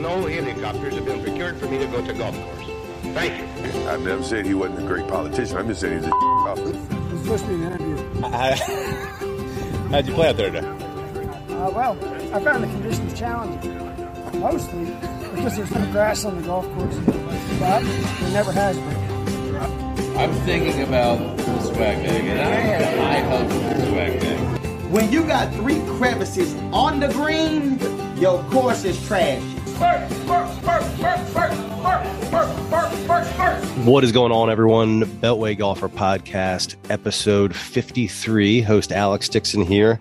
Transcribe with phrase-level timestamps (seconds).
[0.00, 2.66] no helicopters have been procured for me to go to golf course.
[3.14, 3.88] Thank you.
[3.88, 5.56] I've never said he wasn't a great politician.
[5.58, 6.70] I'm just saying he's a golfer.
[6.70, 7.96] It supposed to be an interview.
[9.90, 10.66] How'd you play out there today?
[10.66, 11.98] Uh, well,
[12.34, 13.76] I found the conditions challenging.
[14.40, 14.84] Mostly
[15.34, 16.96] because there's no grass on the golf course,
[17.58, 20.16] but there never has been.
[20.16, 24.90] I'm thinking about the swag bag, and I have high hopes for the swag bag.
[24.90, 27.78] When you got three crevices on the green,
[28.16, 29.42] your course is trash.
[33.86, 35.04] What is going on, everyone?
[35.22, 38.60] Beltway Golfer Podcast, episode 53.
[38.60, 39.98] Host Alex Dixon here,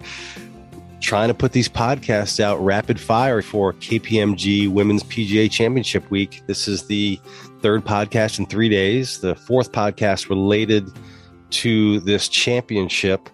[1.00, 6.44] trying to put these podcasts out rapid fire for KPMG Women's PGA Championship Week.
[6.46, 7.18] This is the
[7.62, 10.92] third podcast in three days, the fourth podcast related
[11.52, 13.30] to this championship.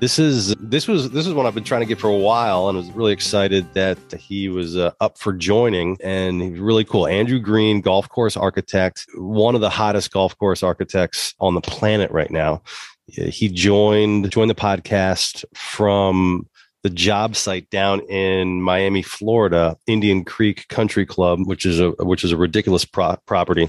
[0.00, 2.68] This is this was this is one I've been trying to get for a while,
[2.68, 5.96] and I was really excited that he was uh, up for joining.
[6.02, 7.06] And he was really cool.
[7.06, 12.10] Andrew Green, golf course architect, one of the hottest golf course architects on the planet
[12.10, 12.62] right now.
[13.06, 16.48] He joined joined the podcast from
[16.82, 22.24] the job site down in Miami, Florida, Indian Creek Country Club, which is a which
[22.24, 23.68] is a ridiculous pro- property.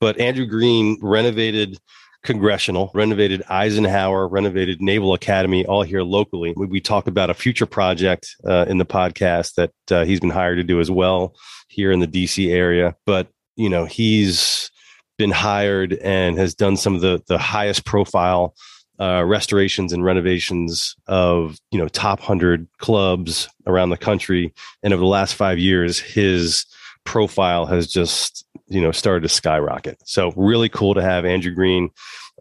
[0.00, 1.78] But Andrew Green renovated
[2.26, 6.52] Congressional, renovated Eisenhower, renovated Naval Academy, all here locally.
[6.56, 10.30] We, we talk about a future project uh, in the podcast that uh, he's been
[10.30, 11.34] hired to do as well
[11.68, 12.94] here in the DC area.
[13.06, 14.70] But you know, he's
[15.16, 18.54] been hired and has done some of the the highest profile
[19.00, 24.52] uh, restorations and renovations of you know top hundred clubs around the country.
[24.82, 26.66] And over the last five years, his
[27.04, 29.98] profile has just you know started to skyrocket.
[30.04, 31.90] So really cool to have Andrew Green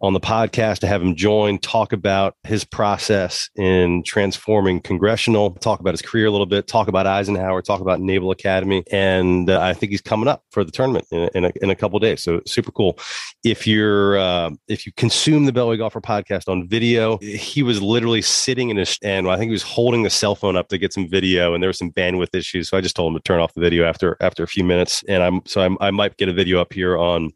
[0.01, 5.79] on the podcast to have him join, talk about his process in transforming congressional, talk
[5.79, 9.61] about his career a little bit, talk about Eisenhower, talk about Naval Academy, and uh,
[9.61, 12.23] I think he's coming up for the tournament in, in, a, in a couple days.
[12.23, 12.99] So super cool.
[13.43, 18.21] If you're uh, if you consume the Beltway Golfer podcast on video, he was literally
[18.21, 19.29] sitting in his stand.
[19.29, 21.69] I think he was holding the cell phone up to get some video, and there
[21.69, 22.69] were some bandwidth issues.
[22.69, 25.03] So I just told him to turn off the video after after a few minutes,
[25.07, 27.31] and I'm so I'm, I might get a video up here on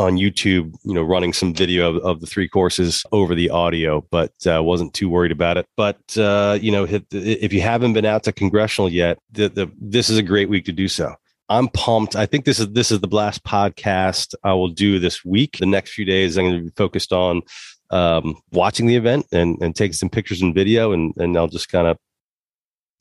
[0.00, 4.04] on YouTube, you know, running some video of, of the three courses over the audio,
[4.10, 5.66] but uh, wasn't too worried about it.
[5.76, 10.08] But uh, you know, if you haven't been out to congressional yet, the, the, this
[10.08, 11.14] is a great week to do so.
[11.50, 12.16] I'm pumped.
[12.16, 15.58] I think this is this is the last podcast I will do this week.
[15.58, 17.42] The next few days, I'm going to be focused on
[17.90, 21.68] um, watching the event and, and taking some pictures and video, and and I'll just
[21.68, 21.98] kind of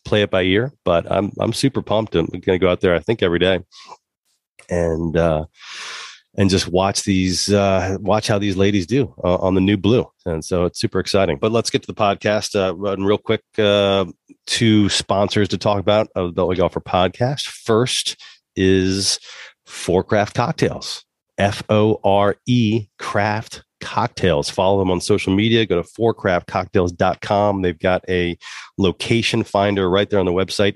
[0.04, 0.74] play it by ear.
[0.84, 2.16] But I'm I'm super pumped.
[2.16, 2.96] I'm going to go out there.
[2.96, 3.60] I think every day,
[4.70, 5.16] and.
[5.16, 5.46] uh
[6.38, 10.06] and just watch these uh, watch how these ladies do uh, on the new blue.
[10.26, 11.38] And so it's super exciting.
[11.38, 14.06] But let's get to the podcast uh, run real quick uh,
[14.46, 18.16] two sponsors to talk about of the beltway golfer podcast first
[18.56, 19.20] is
[19.66, 21.04] Fore craft cocktails
[21.40, 24.50] f-o-r-e craft cocktails.
[24.50, 25.66] Follow them on social media.
[25.66, 28.38] Go to forecraftcocktails.com they've got a
[28.78, 30.76] location finder right there on the website.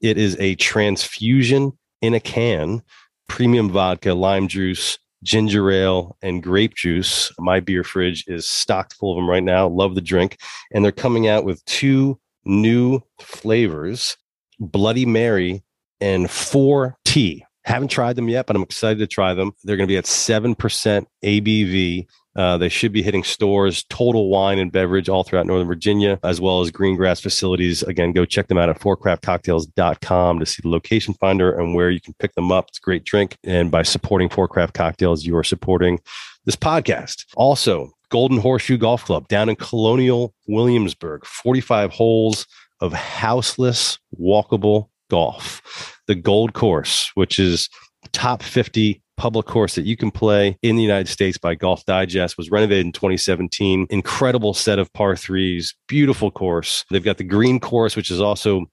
[0.00, 2.82] It is a transfusion in a can
[3.30, 7.32] premium vodka, lime juice, ginger ale, and grape juice.
[7.38, 9.68] My beer fridge is stocked full of them right now.
[9.68, 10.36] Love the drink.
[10.72, 14.16] And they're coming out with two new flavors
[14.58, 15.62] Bloody Mary
[16.00, 17.42] and 4T.
[17.64, 19.52] Haven't tried them yet, but I'm excited to try them.
[19.62, 22.06] They're going to be at 7% ABV.
[22.36, 26.40] Uh, they should be hitting stores, total wine and beverage all throughout Northern Virginia, as
[26.40, 27.82] well as green grass facilities.
[27.82, 32.00] Again, go check them out at forecraftcocktails.com to see the location finder and where you
[32.00, 32.68] can pick them up.
[32.68, 33.36] It's a great drink.
[33.44, 35.98] And by supporting Fore Craft Cocktails, you are supporting
[36.44, 37.24] this podcast.
[37.36, 42.46] Also, Golden Horseshoe Golf Club down in Colonial Williamsburg, 45 holes
[42.80, 46.00] of houseless, walkable golf.
[46.06, 47.68] The Gold Course, which is
[48.12, 52.38] top 50 public course that you can play in the United States by Golf Digest
[52.38, 53.86] was renovated in 2017.
[53.90, 56.86] Incredible set of par threes, beautiful course.
[56.90, 58.64] They've got the green course, which is also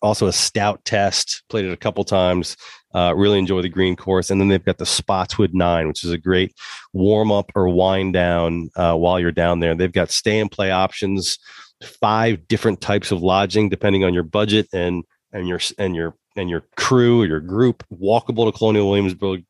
[0.00, 1.42] also a stout test.
[1.50, 2.56] Played it a couple times.
[2.94, 6.12] Uh, really enjoy the green course, and then they've got the Spotswood Nine, which is
[6.12, 6.54] a great
[6.94, 9.74] warm up or wind down uh, while you're down there.
[9.74, 11.38] They've got stay and play options,
[11.82, 16.48] five different types of lodging depending on your budget and and your and your and
[16.48, 17.84] your crew or your group.
[17.92, 19.44] Walkable to Colonial Williamsburg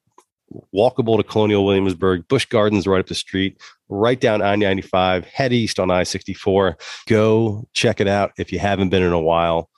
[0.75, 5.53] walkable to Colonial Williamsburg, Busch Gardens right up the street, right down I 95, head
[5.53, 6.77] east on I 64.
[7.07, 9.69] Go check it out if you haven't been in a while.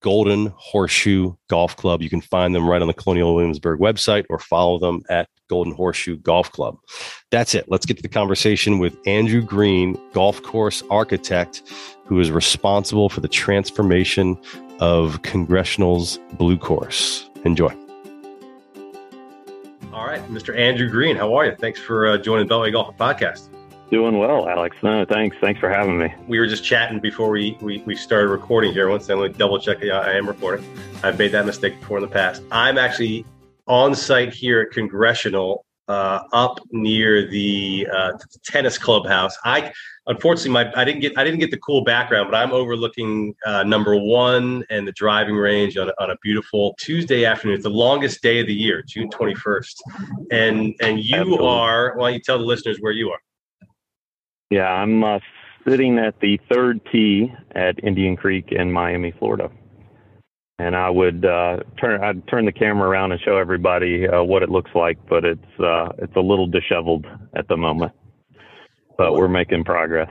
[0.00, 2.02] Golden Horseshoe Golf Club.
[2.02, 5.74] You can find them right on the Colonial Williamsburg website or follow them at Golden
[5.74, 6.76] Horseshoe Golf Club.
[7.30, 7.66] That's it.
[7.68, 11.62] Let's get to the conversation with Andrew Green, golf course architect,
[12.04, 14.40] who is responsible for the transformation
[14.78, 17.28] of Congressional's Blue Course.
[17.44, 17.74] Enjoy.
[19.98, 20.56] All right, Mr.
[20.56, 21.56] Andrew Green, how are you?
[21.56, 23.48] Thanks for uh, joining the Beltway Golf Podcast.
[23.90, 24.76] Doing well, Alex.
[24.80, 25.36] No, thanks.
[25.40, 26.14] Thanks for having me.
[26.28, 28.88] We were just chatting before we, we, we started recording here.
[28.88, 29.78] Once I'm going to double check.
[29.82, 30.64] Yeah, I am recording.
[31.02, 32.42] I've made that mistake before in the past.
[32.52, 33.26] I'm actually
[33.66, 38.12] on site here at Congressional, uh, up near the uh,
[38.44, 39.36] tennis clubhouse.
[39.44, 39.72] I
[40.06, 43.62] unfortunately my I didn't get I didn't get the cool background, but I'm overlooking uh,
[43.62, 47.54] number one and the driving range on, on a beautiful Tuesday afternoon.
[47.54, 49.74] It's the longest day of the year, June 21st,
[50.30, 51.96] and and you are.
[51.96, 53.20] Why don't you tell the listeners where you are?
[54.50, 55.18] Yeah, I'm uh,
[55.66, 59.50] sitting at the third tee at Indian Creek in Miami, Florida.
[60.60, 64.42] And I would uh, turn I'd turn the camera around and show everybody uh, what
[64.42, 67.06] it looks like, but it's uh, it's a little disheveled
[67.36, 67.92] at the moment.
[68.96, 70.10] But we're making progress.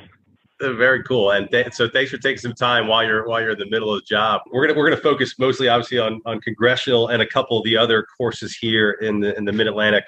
[0.62, 3.52] Uh, Very cool, and th- so thanks for taking some time while you're while you're
[3.52, 4.42] in the middle of the job.
[4.52, 7.78] We're gonna we're gonna focus mostly, obviously, on on congressional and a couple of the
[7.78, 10.06] other courses here in the in the Mid Atlantic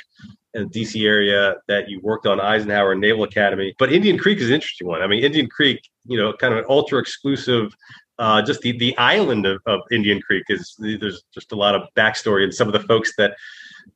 [0.55, 3.75] and DC area that you worked on, Eisenhower Naval Academy.
[3.77, 5.01] But Indian Creek is an interesting one.
[5.01, 7.75] I mean, Indian Creek, you know, kind of an ultra exclusive.
[8.19, 11.83] Uh, just the the island of, of Indian Creek is there's just a lot of
[11.95, 13.35] backstory and some of the folks that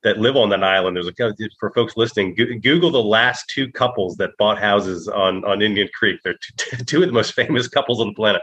[0.04, 0.96] that live on that island.
[0.96, 2.34] There's a for folks listening.
[2.36, 6.20] Google the last two couples that bought houses on on Indian Creek.
[6.24, 8.42] They're two, two of the most famous couples on the planet.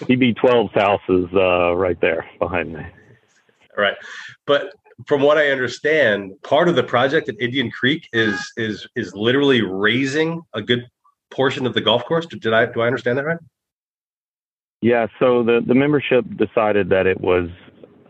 [0.00, 2.84] TB12's house is uh, right there behind me.
[3.76, 3.96] Right,
[4.46, 4.72] but
[5.06, 9.62] from what I understand, part of the project at Indian Creek is is is literally
[9.62, 10.86] raising a good
[11.30, 12.26] portion of the golf course.
[12.26, 13.38] Did I do I understand that right?
[14.82, 17.50] Yeah, so the, the membership decided that it was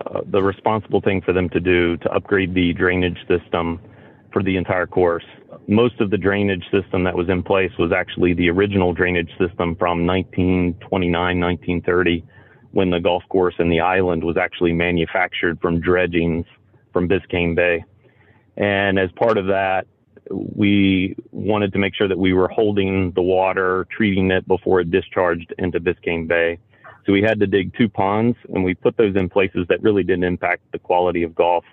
[0.06, 3.80] uh, the responsible thing for them to do to upgrade the drainage system
[4.32, 5.24] for the entire course.
[5.66, 9.74] Most of the drainage system that was in place was actually the original drainage system
[9.74, 12.24] from 1929, 1930,
[12.70, 16.46] when the golf course and the island was actually manufactured from dredgings
[16.92, 17.84] from Biscayne Bay.
[18.56, 19.88] And as part of that,
[20.30, 24.90] we wanted to make sure that we were holding the water, treating it before it
[24.90, 26.58] discharged into Biscayne Bay.
[27.04, 30.02] So we had to dig two ponds and we put those in places that really
[30.02, 31.64] didn't impact the quality of golf.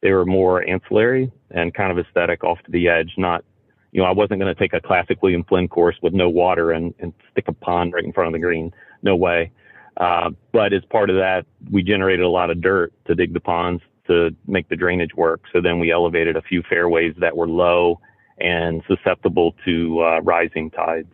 [0.00, 3.44] They were more ancillary and kind of aesthetic off to the edge, not,
[3.92, 6.70] you know, I wasn't going to take a classic William Flynn course with no water
[6.70, 8.72] and, and stick a pond right in front of the green.
[9.02, 9.50] No way.
[9.96, 13.40] Uh, but as part of that, we generated a lot of dirt to dig the
[13.40, 15.42] ponds to make the drainage work.
[15.52, 18.00] So then we elevated a few fairways that were low
[18.40, 21.12] and susceptible to uh, rising tides.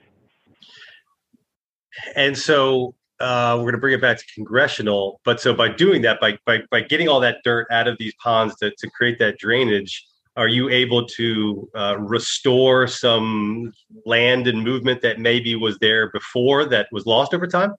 [2.17, 5.21] And so uh, we're going to bring it back to congressional.
[5.25, 8.15] But so by doing that, by by by getting all that dirt out of these
[8.23, 10.05] ponds to to create that drainage,
[10.37, 13.73] are you able to uh, restore some
[14.05, 17.75] land and movement that maybe was there before that was lost over time?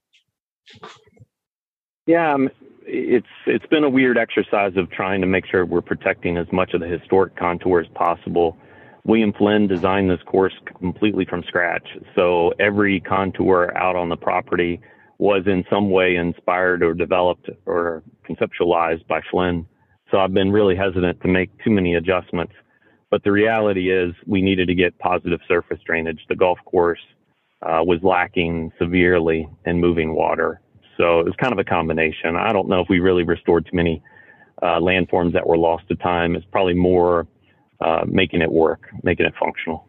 [2.08, 2.50] Yeah, um,
[2.96, 6.74] it's it's been a weird exercise of trying to make sure we're protecting as much
[6.74, 8.58] of the historic contour as possible.
[9.04, 14.82] William Flynn designed this course completely from scratch, so every contour out on the property
[15.18, 19.66] was in some way inspired or developed or conceptualized by Flynn.
[20.12, 22.54] So I've been really hesitant to make too many adjustments.
[23.12, 26.20] But the reality is we needed to get positive surface drainage.
[26.28, 27.00] The golf course
[27.62, 30.62] uh, was lacking severely in moving water.
[30.98, 32.36] So it was kind of a combination.
[32.36, 34.02] I don't know if we really restored too many
[34.62, 36.36] uh, landforms that were lost to time.
[36.36, 37.28] It's probably more
[37.82, 39.88] uh, making it work, making it functional.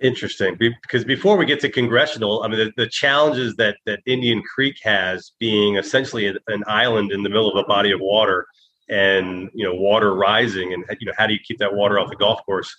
[0.00, 4.42] Interesting, because before we get to congressional, I mean, the, the challenges that that Indian
[4.42, 8.46] Creek has, being essentially an, an island in the middle of a body of water,
[8.88, 12.08] and you know, water rising, and you know, how do you keep that water off
[12.08, 12.74] the golf course?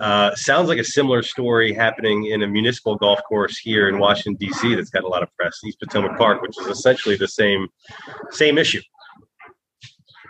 [0.00, 4.34] Uh, sounds like a similar story happening in a municipal golf course here in Washington
[4.34, 4.74] D.C.
[4.74, 7.68] That's got a lot of press, East Potomac Park, which is essentially the same
[8.30, 8.82] same issue.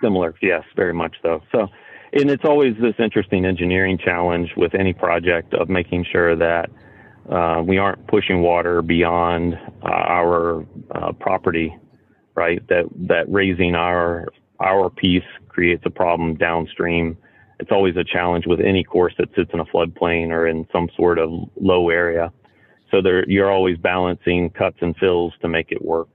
[0.02, 1.40] Similar, yes, very much so.
[1.50, 1.68] So,
[2.12, 6.70] and it's always this interesting engineering challenge with any project of making sure that
[7.30, 11.74] uh, we aren't pushing water beyond uh, our uh, property,
[12.34, 12.66] right?
[12.68, 14.28] That that raising our
[14.60, 17.16] our piece creates a problem downstream.
[17.60, 20.88] It's always a challenge with any course that sits in a floodplain or in some
[20.96, 21.30] sort of
[21.60, 22.32] low area.
[22.90, 26.08] So there, you're always balancing cuts and fills to make it work.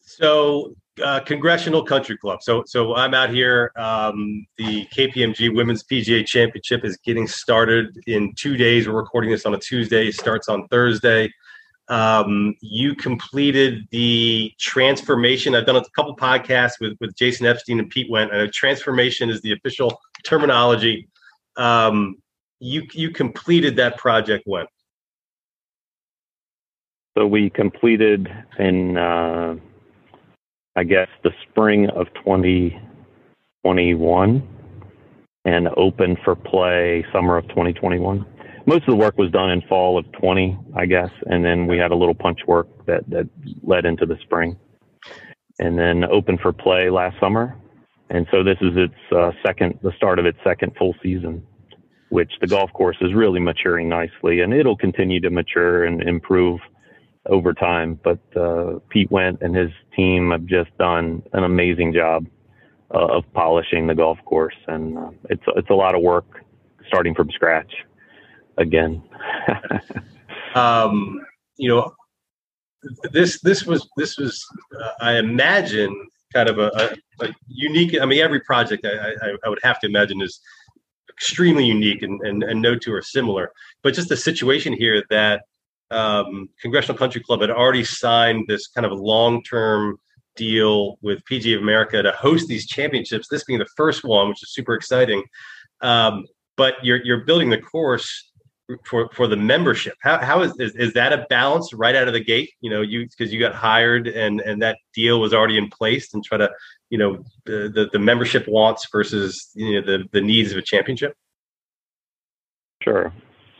[0.00, 2.42] So, uh, Congressional Country Club.
[2.42, 3.72] So, so I'm out here.
[3.76, 8.88] Um, the KPMG Women's PGA Championship is getting started in two days.
[8.88, 10.08] We're recording this on a Tuesday.
[10.08, 11.30] It starts on Thursday.
[11.88, 15.54] Um, you completed the transformation.
[15.54, 18.32] I've done a couple podcasts with with Jason Epstein and Pete Went.
[18.32, 21.08] Know transformation is the official terminology.
[21.56, 22.16] Um,
[22.60, 24.66] you you completed that project when?
[27.16, 28.28] So we completed
[28.58, 29.56] in uh,
[30.78, 34.48] I guess, the spring of 2021
[35.44, 38.24] and opened for play summer of 2021.
[38.68, 41.78] Most of the work was done in fall of 20, I guess, and then we
[41.78, 43.26] had a little punch work that, that
[43.62, 44.58] led into the spring.
[45.58, 47.56] And then opened for play last summer.
[48.10, 51.46] And so this is its uh, second, the start of its second full season,
[52.10, 56.60] which the golf course is really maturing nicely and it'll continue to mature and improve
[57.24, 57.98] over time.
[58.04, 62.26] But uh, Pete Went and his team have just done an amazing job
[62.94, 66.44] uh, of polishing the golf course, and uh, it's it's a lot of work
[66.86, 67.72] starting from scratch
[68.58, 69.02] again.
[70.54, 71.24] um,
[71.56, 71.92] you know,
[73.12, 74.44] this this was this was
[74.78, 75.94] uh, I imagine
[76.32, 76.70] kind of a,
[77.20, 77.98] a, a, unique.
[78.00, 80.40] I mean, every project I, I, I, would have to imagine is
[81.10, 83.52] extremely unique, and, and and no two are similar.
[83.82, 85.42] But just the situation here that
[85.90, 89.98] um, Congressional Country Club had already signed this kind of long term
[90.36, 93.26] deal with PGA of America to host these championships.
[93.28, 95.24] This being the first one, which is super exciting.
[95.80, 98.30] Um, but you're you're building the course
[98.84, 99.94] for for the membership.
[100.00, 102.50] How, how is, is is that a balance right out of the gate?
[102.60, 106.12] You know you because you got hired and and that deal was already in place
[106.12, 106.50] and try to
[106.90, 110.62] you know the the, the membership wants versus you know the the needs of a
[110.62, 111.14] championship?
[112.82, 113.12] Sure.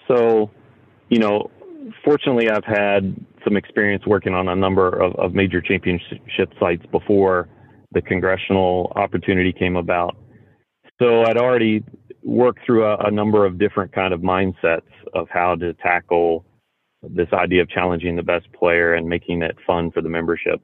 [0.06, 0.50] So
[1.08, 1.50] you know
[2.04, 7.48] fortunately i've had some experience working on a number of, of major championship sites before
[7.92, 10.16] the congressional opportunity came about.
[11.00, 11.82] So i'd already
[12.22, 14.82] worked through a, a number of different kind of mindsets
[15.14, 16.44] of how to tackle
[17.02, 20.60] this idea of challenging the best player and making it fun for the membership.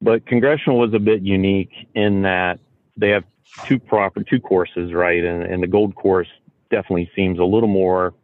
[0.00, 2.58] But congressional was a bit unique in that
[2.96, 3.24] they have
[3.64, 5.22] two proper two courses, right?
[5.22, 6.28] And, and the gold course
[6.70, 8.14] definitely seems a little more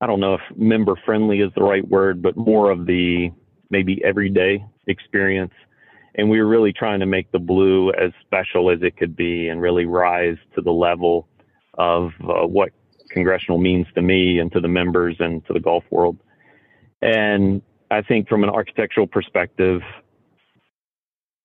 [0.00, 3.32] I don't know if member friendly is the right word, but more of the
[3.70, 5.52] maybe everyday experience.
[6.14, 9.48] And we were really trying to make the blue as special as it could be
[9.48, 11.28] and really rise to the level
[11.78, 12.70] of uh, what
[13.10, 16.18] congressional means to me and to the members and to the golf world.
[17.00, 19.80] And I think from an architectural perspective,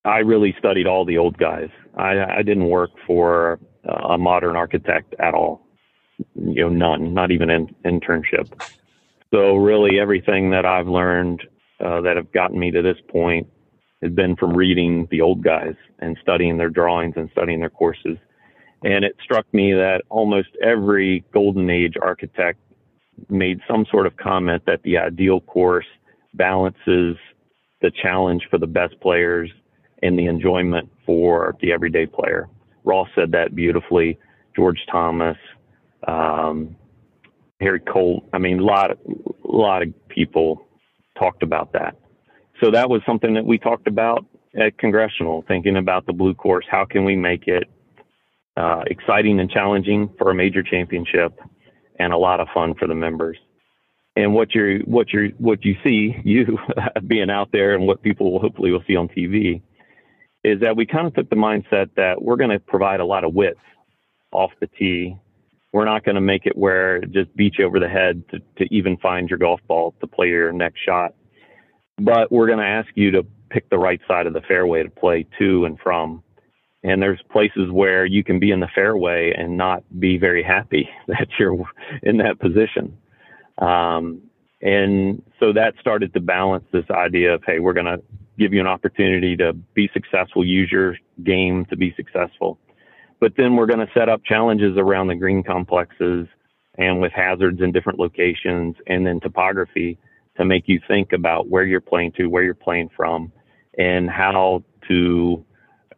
[0.06, 1.70] I really studied all the old guys.
[1.96, 5.66] I, I didn't work for a modern architect at all.
[6.36, 8.52] You know, none, not even an internship.
[9.34, 11.42] So really, everything that I've learned
[11.80, 13.48] uh, that have gotten me to this point
[14.02, 18.18] has been from reading the old guys and studying their drawings and studying their courses.
[18.84, 22.60] And it struck me that almost every golden age architect
[23.30, 25.86] made some sort of comment that the ideal course
[26.34, 27.16] balances
[27.82, 29.50] the challenge for the best players
[30.02, 32.50] and the enjoyment for the everyday player.
[32.84, 34.20] Ross said that beautifully.
[34.56, 35.38] George Thomas,
[36.08, 36.76] um,
[37.62, 38.26] Harry Colt.
[38.34, 38.98] I mean, a lot, a
[39.44, 40.68] lot of people
[41.18, 41.96] talked about that.
[42.62, 44.26] So that was something that we talked about
[44.60, 46.66] at congressional, thinking about the blue course.
[46.70, 47.70] How can we make it
[48.58, 51.40] uh, exciting and challenging for a major championship,
[52.00, 53.38] and a lot of fun for the members.
[54.16, 56.58] And what you what you what you see you
[57.08, 59.62] being out there, and what people will hopefully will see on TV,
[60.44, 63.24] is that we kind of took the mindset that we're going to provide a lot
[63.24, 63.60] of width
[64.32, 65.18] off the tee.
[65.72, 68.40] We're not going to make it where it just beat you over the head to,
[68.58, 71.16] to even find your golf ball to play your next shot.
[71.98, 74.90] But we're going to ask you to pick the right side of the fairway to
[74.90, 76.24] play to and from
[76.84, 80.90] and there's places where you can be in the fairway and not be very happy
[81.08, 81.66] that you're
[82.02, 82.98] in that position.
[83.58, 84.22] Um,
[84.62, 88.02] and so that started to balance this idea of, hey, we're going to
[88.40, 92.58] give you an opportunity to be successful, use your game to be successful.
[93.20, 96.28] But then we're going to set up challenges around the green complexes
[96.78, 99.98] and with hazards in different locations and then topography
[100.38, 103.32] to make you think about where you're playing to, where you're playing from,
[103.78, 105.46] and how to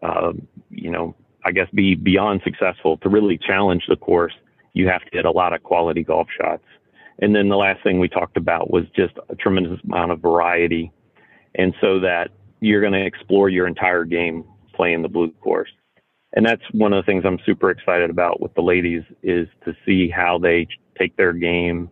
[0.06, 0.34] uh,
[0.70, 4.34] you know, I guess be beyond successful to really challenge the course,
[4.74, 6.64] you have to hit a lot of quality golf shots.
[7.20, 10.92] And then the last thing we talked about was just a tremendous amount of variety.
[11.56, 14.44] And so that you're going to explore your entire game
[14.74, 15.70] playing the blue course.
[16.34, 19.74] And that's one of the things I'm super excited about with the ladies is to
[19.86, 20.68] see how they
[21.00, 21.90] take their game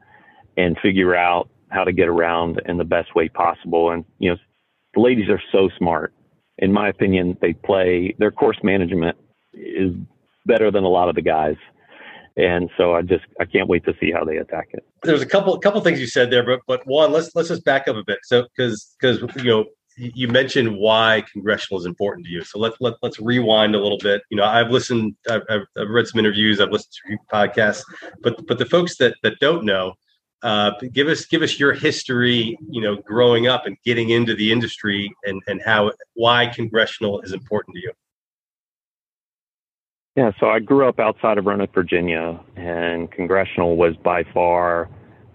[0.57, 3.91] and figure out how to get around in the best way possible.
[3.91, 4.37] And, you know,
[4.93, 6.13] the ladies are so smart
[6.57, 9.17] in my opinion, they play their course management
[9.53, 9.93] is
[10.45, 11.55] better than a lot of the guys.
[12.35, 14.83] And so I just I can't wait to see how they attack it.
[15.03, 17.87] There's a couple couple things you said there, but but one let's let's just back
[17.87, 18.19] up a bit.
[18.23, 19.65] So because because you know
[19.97, 22.43] you mentioned why congressional is important to you.
[22.43, 24.23] So let's let, let's rewind a little bit.
[24.31, 27.83] You know, I've listened, I've, I've read some interviews, I've listened to podcasts,
[28.21, 29.93] but but the folks that that don't know,
[30.43, 34.51] uh, give us give us your history, you know, growing up and getting into the
[34.51, 37.91] industry, and and how why congressional is important to you.
[40.15, 44.89] Yeah, so I grew up outside of Roanoke, Virginia, and congressional was by far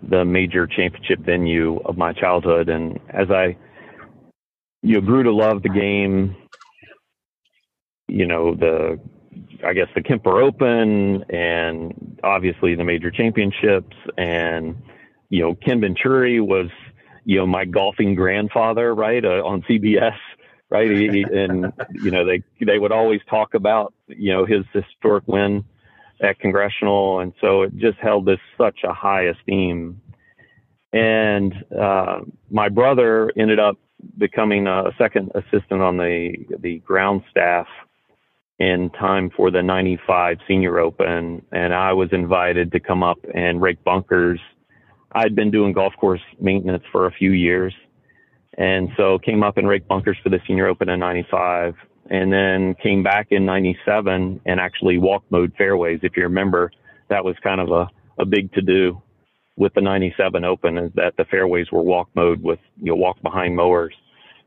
[0.09, 2.69] the major championship venue of my childhood.
[2.69, 3.57] And as I
[4.83, 6.37] you know, grew to love the game,
[8.07, 9.01] you know, the
[9.67, 14.77] I guess the Kemper Open and obviously the major championships and
[15.29, 16.69] you know Ken Venturi was
[17.25, 20.17] you know my golfing grandfather right uh, on CBS
[20.71, 25.27] right he, and you know they they would always talk about you know his historic
[25.27, 25.65] win
[26.21, 30.01] at congressional and so it just held this such a high esteem
[30.93, 32.21] and uh,
[32.51, 33.77] my brother ended up
[34.17, 37.67] becoming a second assistant on the the ground staff
[38.59, 43.61] in time for the 95 senior open and I was invited to come up and
[43.61, 44.41] rake bunkers.
[45.13, 47.75] I'd been doing golf course maintenance for a few years
[48.59, 51.75] and so came up and raked bunkers for the senior open in 95
[52.11, 56.01] and then came back in 97 and actually walk mowed fairways.
[56.03, 56.73] If you remember,
[57.09, 57.89] that was kind of a,
[58.19, 59.01] a big to do
[59.57, 63.21] with the 97 open is that the fairways were walk mowed with, you know, walk
[63.23, 63.95] behind mowers.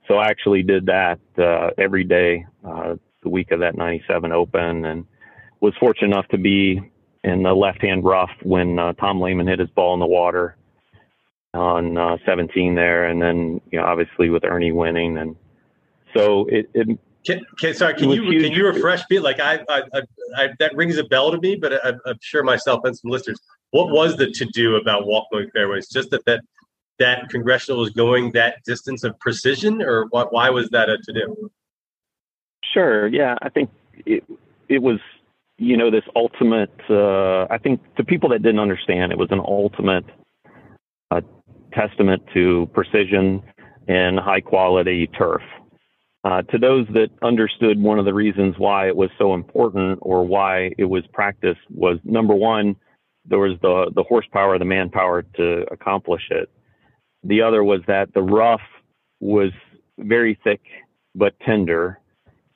[0.07, 4.85] So I actually did that uh, every day uh, the week of that 97 Open
[4.85, 5.05] and
[5.59, 6.81] was fortunate enough to be
[7.23, 10.55] in the left hand rough when uh, Tom Lehman hit his ball in the water
[11.53, 13.05] on uh, 17 there.
[13.05, 15.17] And then, you know, obviously with Ernie winning.
[15.17, 15.35] And
[16.13, 18.43] so it, it can, can, sorry, can you huge.
[18.43, 19.19] can you refresh me?
[19.19, 20.01] Like I, I, I,
[20.35, 23.39] I, that rings a bell to me, but I, am sure myself and some listeners.
[23.71, 25.87] What was the to do about walk mowed fairways?
[25.87, 26.41] Just that that
[26.99, 30.33] that congressional was going that distance of precision, or what?
[30.33, 31.51] Why was that a to do?
[32.63, 33.07] Sure.
[33.07, 33.69] Yeah, I think
[34.05, 34.23] it
[34.67, 34.99] it was
[35.61, 36.73] you know this ultimate.
[36.89, 40.05] Uh, I think to people that didn't understand, it was an ultimate
[41.11, 41.21] uh,
[41.71, 43.43] testament to precision
[43.87, 45.43] and high quality turf.
[46.23, 50.25] Uh, to those that understood one of the reasons why it was so important or
[50.25, 52.75] why it was practiced was number one,
[53.25, 56.49] there was the, the horsepower, the manpower to accomplish it.
[57.23, 58.61] The other was that the rough
[59.19, 59.51] was
[59.99, 60.61] very thick
[61.13, 62.00] but tender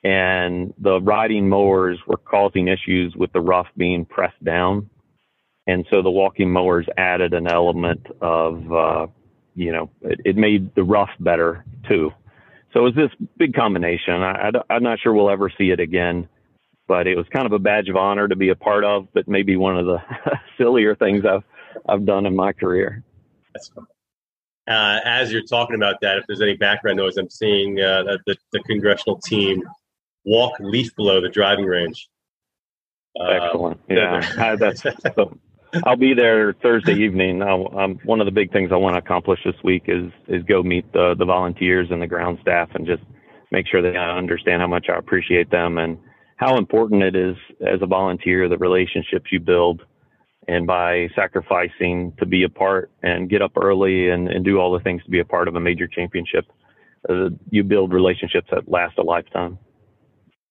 [0.06, 4.88] and the riding mowers were causing issues with the rough being pressed down.
[5.66, 9.06] And so the walking mowers added an element of, uh,
[9.56, 12.12] you know, it, it, made the rough better too.
[12.72, 14.22] So it was this big combination.
[14.22, 16.28] I, I'm not sure we'll ever see it again,
[16.86, 19.26] but it was kind of a badge of honor to be a part of, but
[19.26, 19.98] maybe one of the
[20.56, 21.42] sillier things I've,
[21.88, 23.02] I've done in my career.
[24.68, 28.36] Uh, as you're talking about that, if there's any background noise, I'm seeing uh, the,
[28.52, 29.64] the congressional team
[30.26, 32.08] walk leaf below the driving range.
[33.18, 33.80] Excellent.
[33.90, 34.82] Um, yeah, that's.
[34.82, 35.38] So
[35.84, 37.42] I'll be there Thursday evening.
[37.42, 40.42] I'll, um, one of the big things I want to accomplish this week is is
[40.44, 43.02] go meet the the volunteers and the ground staff and just
[43.50, 45.98] make sure they understand how much I appreciate them and
[46.36, 47.36] how important it is
[47.66, 49.82] as a volunteer the relationships you build
[50.48, 54.72] and by sacrificing to be a part and get up early and, and do all
[54.72, 56.44] the things to be a part of a major championship,
[57.08, 59.58] uh, you build relationships that last a lifetime.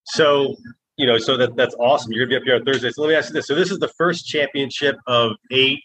[0.06, 0.56] So,
[0.96, 2.12] you know, so that that's awesome.
[2.12, 2.90] You're gonna be up here on Thursday.
[2.90, 3.46] So let me ask you this.
[3.46, 5.80] So this is the first championship of eight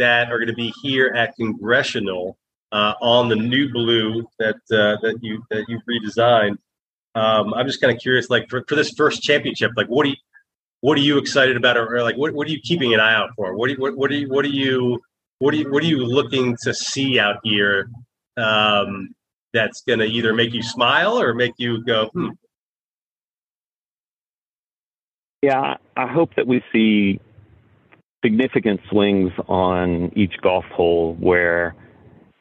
[0.00, 2.36] that are going to be here at Congressional
[2.72, 6.56] uh, on the new blue that uh, that you that you've redesigned.
[7.14, 10.10] Um, I'm just kind of curious, like for, for this first championship, like what do
[10.10, 10.16] you
[10.80, 13.14] what are you excited about, or, or like what, what are you keeping an eye
[13.14, 13.54] out for?
[13.54, 15.00] What do you, what, what are you what are you
[15.38, 17.90] what are you what are you looking to see out here
[18.36, 19.14] um,
[19.52, 22.28] that's going to either make you smile or make you go, hmm,
[25.42, 27.20] yeah, I hope that we see
[28.22, 31.74] significant swings on each golf hole where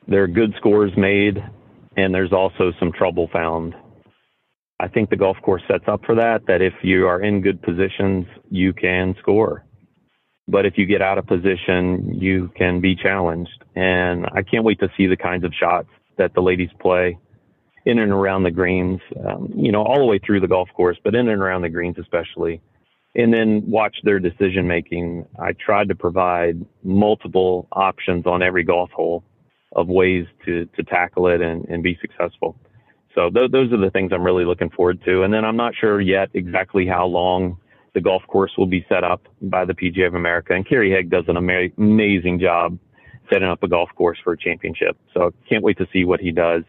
[0.08, 1.42] there are good scores made
[1.96, 3.74] and there's also some trouble found.
[4.82, 7.62] I think the golf course sets up for that, that if you are in good
[7.62, 9.66] positions, you can score.
[10.48, 13.64] But if you get out of position, you can be challenged.
[13.76, 17.18] And I can't wait to see the kinds of shots that the ladies play
[17.86, 20.98] in and around the greens, um, you know, all the way through the golf course,
[21.04, 22.62] but in and around the greens especially
[23.16, 25.26] and then watch their decision making.
[25.40, 29.24] I tried to provide multiple options on every golf hole
[29.76, 32.58] of ways to, to tackle it and, and be successful.
[33.16, 35.24] So th- those are the things I'm really looking forward to.
[35.24, 37.58] And then I'm not sure yet exactly how long
[37.94, 40.54] the golf course will be set up by the PGA of America.
[40.54, 42.78] And Kerry Haigh does an ama- amazing job
[43.32, 44.98] setting up a golf course for a championship.
[45.14, 46.64] So can't wait to see what he does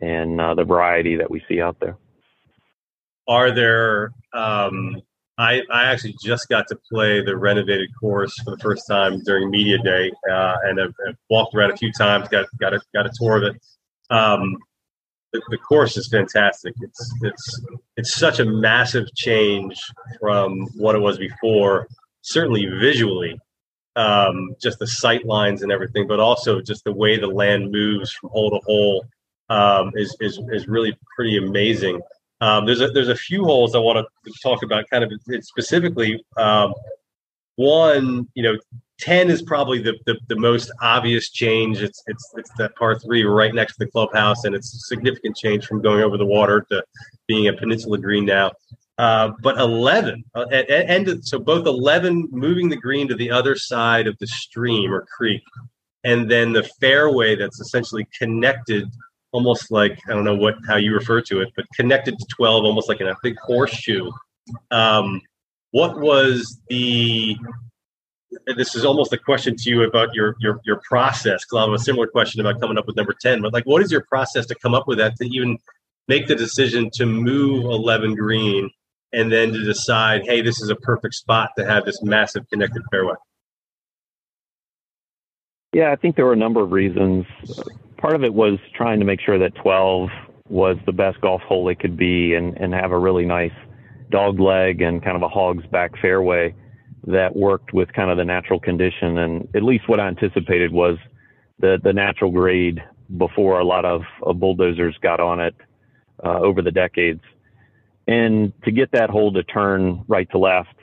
[0.00, 1.96] and uh, the variety that we see out there.
[3.26, 5.02] Are there um,
[5.38, 9.50] I, I actually just got to play the renovated course for the first time during
[9.50, 12.28] media day, uh, and I've, I've, walked around a few times.
[12.28, 13.62] Got got a got a tour of it.
[14.10, 14.56] Um,
[15.32, 16.74] the, the, course is fantastic.
[16.80, 17.60] It's it's
[17.96, 19.80] it's such a massive change
[20.20, 21.86] from what it was before.
[22.22, 23.38] Certainly visually,
[23.94, 28.10] um, just the sight lines and everything, but also just the way the land moves
[28.12, 29.06] from hole to hole
[29.50, 32.00] um, is is is really pretty amazing.
[32.40, 36.24] Um, there's a there's a few holes I want to talk about, kind of specifically.
[36.36, 36.72] Um,
[37.56, 38.56] one, you know,
[39.00, 41.82] ten is probably the, the, the most obvious change.
[41.82, 45.36] It's it's it's that par three right next to the clubhouse, and it's a significant
[45.36, 46.84] change from going over the water to
[47.26, 48.52] being a peninsula green now.
[48.98, 54.08] Uh, but 11 uh, and, so both 11 moving the green to the other side
[54.08, 55.40] of the stream or creek
[56.02, 58.90] and then the fairway that's essentially connected
[59.32, 62.64] almost like I don't know what how you refer to it, but connected to 12,
[62.64, 64.10] almost like in a big horseshoe.
[64.70, 65.20] Um,
[65.70, 67.36] what was the
[68.56, 71.72] this is almost a question to you about your your your process because I have
[71.72, 74.46] a similar question about coming up with number 10 but like what is your process
[74.46, 75.58] to come up with that to even
[76.08, 78.70] make the decision to move 11 green
[79.12, 82.82] and then to decide hey this is a perfect spot to have this massive connected
[82.90, 83.14] fairway
[85.72, 87.26] yeah i think there were a number of reasons
[87.98, 90.08] part of it was trying to make sure that 12
[90.48, 93.52] was the best golf hole it could be and, and have a really nice
[94.10, 96.54] dog leg and kind of a hog's back fairway
[97.06, 99.18] that worked with kind of the natural condition.
[99.18, 100.96] And at least what I anticipated was
[101.58, 102.82] the, the natural grade
[103.16, 105.54] before a lot of, of bulldozers got on it
[106.24, 107.22] uh, over the decades.
[108.06, 110.74] And to get that hole to turn right to left,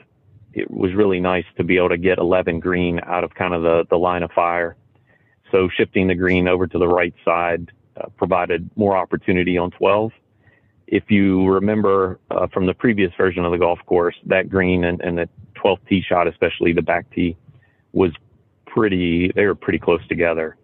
[0.52, 3.62] it was really nice to be able to get 11 green out of kind of
[3.62, 4.76] the, the line of fire
[5.50, 10.12] so shifting the green over to the right side uh, provided more opportunity on 12.
[10.86, 15.00] If you remember uh, from the previous version of the golf course, that green and,
[15.00, 17.36] and the 12th tee shot, especially the back tee,
[17.92, 18.12] was
[18.66, 20.56] pretty, they were pretty close together.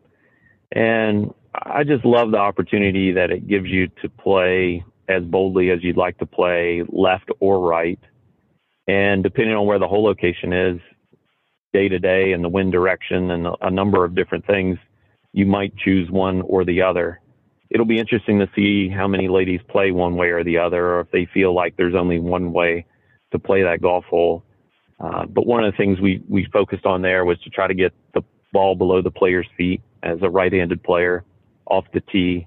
[0.70, 5.82] And I just love the opportunity that it gives you to play as boldly as
[5.82, 7.98] you'd like to play, left or right.
[8.86, 10.80] And depending on where the hole location is,
[11.72, 14.78] day to day and the wind direction and a number of different things,
[15.32, 17.20] you might choose one or the other.
[17.70, 21.00] It'll be interesting to see how many ladies play one way or the other, or
[21.00, 22.84] if they feel like there's only one way
[23.30, 24.44] to play that golf hole.
[25.00, 27.74] Uh, but one of the things we, we focused on there was to try to
[27.74, 31.24] get the ball below the player's feet as a right-handed player
[31.66, 32.46] off the tee,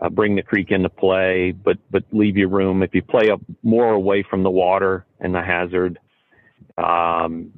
[0.00, 3.40] uh, bring the creek into play, but but leave you room if you play up
[3.62, 5.98] more away from the water and the hazard.
[6.78, 7.52] Um,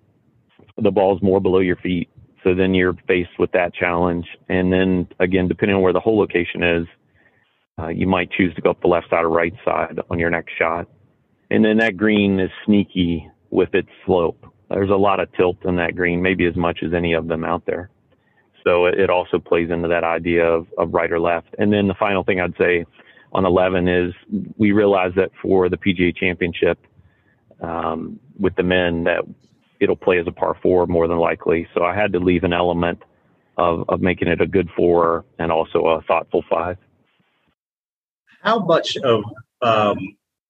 [0.83, 2.09] the ball's more below your feet.
[2.45, 4.27] So then you're faced with that challenge.
[4.49, 6.87] And then again, depending on where the hole location is,
[7.79, 10.31] uh, you might choose to go up the left side or right side on your
[10.31, 10.89] next shot.
[11.51, 14.45] And then that green is sneaky with its slope.
[14.69, 17.45] There's a lot of tilt in that green, maybe as much as any of them
[17.45, 17.91] out there.
[18.65, 21.55] So it also plays into that idea of, of right or left.
[21.59, 22.85] And then the final thing I'd say
[23.33, 24.13] on 11 is
[24.59, 26.79] we realize that for the PGA Championship
[27.63, 29.23] um, with the men that
[29.81, 31.69] it'll play as a par four more than likely.
[31.75, 33.03] So I had to leave an element
[33.57, 36.79] of, of making it a good four and also a thoughtful five.
[38.43, 39.25] How much of
[39.63, 39.99] um,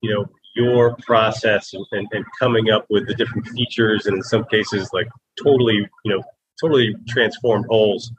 [0.03, 4.45] you know your process and, and, coming up with the different features and in some
[4.47, 5.09] cases like
[5.43, 6.23] totally you know
[6.61, 8.13] totally transformed holes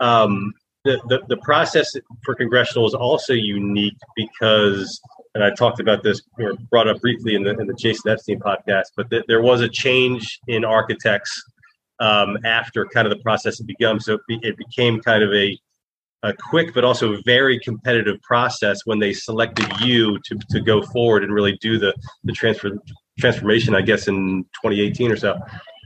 [0.00, 0.52] um,
[0.84, 5.00] the, the, the process for congressional is also unique because
[5.34, 8.38] and I talked about this or brought up briefly in the in the Jason Epstein
[8.40, 11.42] podcast, but th- there was a change in architects
[12.00, 14.00] um, after kind of the process had begun.
[14.00, 15.58] So it, be, it became kind of a
[16.22, 21.22] a quick but also very competitive process when they selected you to, to go forward
[21.22, 21.92] and really do the
[22.22, 22.70] the transfer
[23.18, 23.74] transformation.
[23.74, 25.38] I guess in 2018 or so.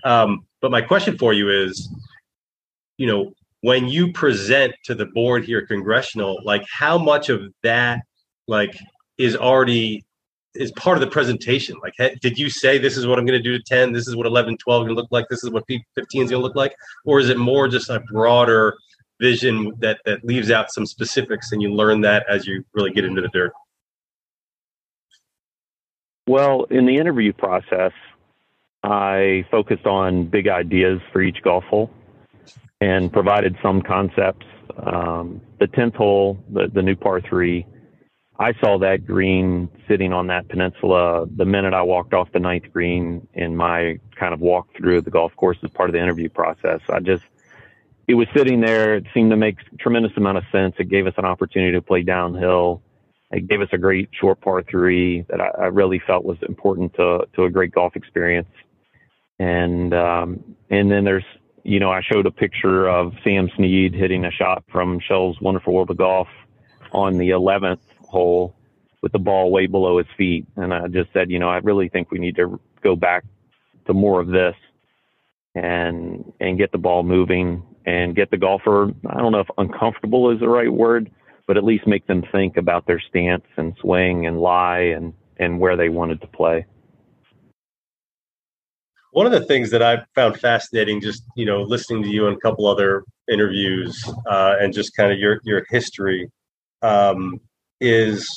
[0.04, 1.88] Um, but my question for you is,
[2.98, 3.32] you know,
[3.62, 8.02] when you present to the board here congressional, like how much of that
[8.46, 8.78] like
[9.18, 10.04] is already
[10.54, 11.76] is part of the presentation.
[11.83, 13.92] Like, hey, did you say this is what I'm going to do to 10?
[13.92, 15.28] This is what 11, 12 going to look like.
[15.28, 16.74] This is what 15 is going to look like.
[17.04, 18.76] Or is it more just a broader
[19.20, 23.04] vision that, that leaves out some specifics and you learn that as you really get
[23.04, 23.52] into the dirt?
[26.26, 27.92] Well, in the interview process,
[28.83, 31.90] I focused on big ideas for each golf hole
[32.81, 34.46] and provided some concepts.
[34.76, 37.66] Um, the 10th hole, the, the new par three,
[38.40, 42.72] I saw that green sitting on that peninsula the minute I walked off the ninth
[42.72, 46.29] green in my kind of walk through the golf course as part of the interview
[46.29, 46.81] process.
[46.88, 47.24] I just,
[48.07, 48.94] it was sitting there.
[48.94, 50.77] It seemed to make tremendous amount of sense.
[50.79, 52.81] It gave us an opportunity to play downhill
[53.33, 56.94] It gave us a great short par three that I, I really felt was important
[56.94, 58.48] to to a great golf experience.
[59.40, 61.27] And um, and then there's
[61.64, 65.74] you know I showed a picture of Sam Snead hitting a shot from Shell's Wonderful
[65.74, 66.29] World of Golf
[66.92, 68.55] on the 11th hole
[69.03, 71.88] with the ball way below his feet, and I just said you know I really
[71.88, 73.25] think we need to go back
[73.87, 74.55] to more of this
[75.55, 80.31] and and get the ball moving and get the golfer I don't know if uncomfortable
[80.31, 81.11] is the right word
[81.49, 85.59] but at least make them think about their stance and swing and lie and and
[85.59, 86.66] where they wanted to play.
[89.12, 92.37] One of the things that I found fascinating, just you know, listening to you and
[92.37, 96.31] a couple other interviews, uh, and just kind of your your history,
[96.83, 97.40] um,
[97.80, 98.28] is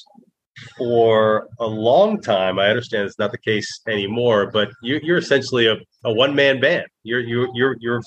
[0.78, 2.60] for a long time.
[2.60, 6.60] I understand it's not the case anymore, but you, are essentially a, a one man
[6.60, 6.86] band.
[7.04, 8.02] You're you're you're you're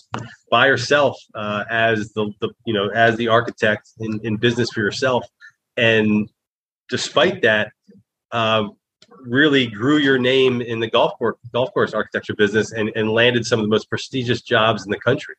[0.51, 4.81] by yourself uh, as the, the you know as the architect in, in business for
[4.81, 5.27] yourself,
[5.77, 6.29] and
[6.89, 7.73] despite that,
[8.31, 8.69] uh,
[9.21, 13.45] really grew your name in the golf course golf course architecture business and, and landed
[13.45, 15.35] some of the most prestigious jobs in the country.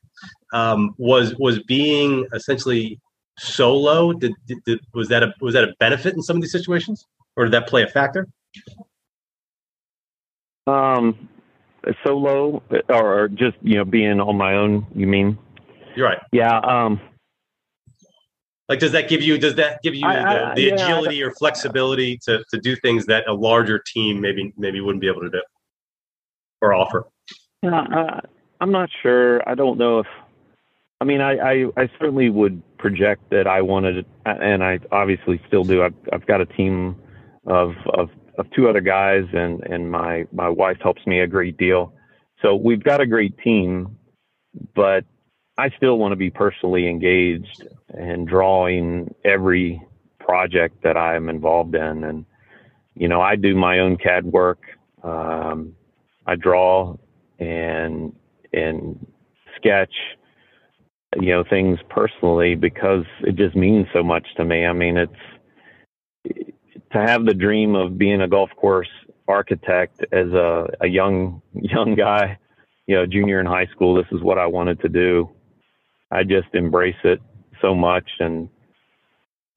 [0.54, 3.00] Um, was was being essentially
[3.38, 4.14] solo?
[4.14, 7.06] Did, did, did, was that a was that a benefit in some of these situations,
[7.36, 8.28] or did that play a factor?
[10.68, 11.30] Um,
[12.04, 14.86] solo or just you know being on my own.
[14.96, 15.38] You mean?
[15.96, 16.20] You're right.
[16.32, 16.58] Yeah.
[16.60, 17.00] Um,
[18.68, 21.32] like, does that give you does that give you I, the, the yeah, agility or
[21.32, 25.30] flexibility to to do things that a larger team maybe maybe wouldn't be able to
[25.30, 25.42] do
[26.62, 27.06] or offer?
[27.62, 28.22] Yeah, uh,
[28.60, 29.48] I'm not sure.
[29.48, 30.08] I don't know if.
[31.06, 35.64] I mean, I, I, I certainly would project that I wanted, and I obviously still
[35.64, 35.84] do.
[35.84, 36.96] I've, I've got a team
[37.46, 41.58] of, of of two other guys, and and my my wife helps me a great
[41.58, 41.94] deal.
[42.42, 44.00] So we've got a great team,
[44.74, 45.06] but
[45.60, 49.80] I still want to be personally engaged and drawing every
[50.20, 52.04] project that I'm involved in.
[52.04, 52.26] And,
[52.96, 54.64] you know, I do my own CAD work.
[55.04, 55.76] Um,
[56.26, 56.98] I draw
[57.38, 58.12] and,
[58.52, 59.06] and
[59.56, 59.94] sketch,
[61.20, 64.66] you know, things personally because it just means so much to me.
[64.66, 65.14] I mean, it's
[66.92, 68.90] to have the dream of being a golf course
[69.28, 72.38] architect as a, a young, young guy,
[72.88, 73.96] you know, junior in high school.
[73.96, 75.30] This is what I wanted to do.
[76.12, 77.20] I just embrace it
[77.62, 78.50] so much and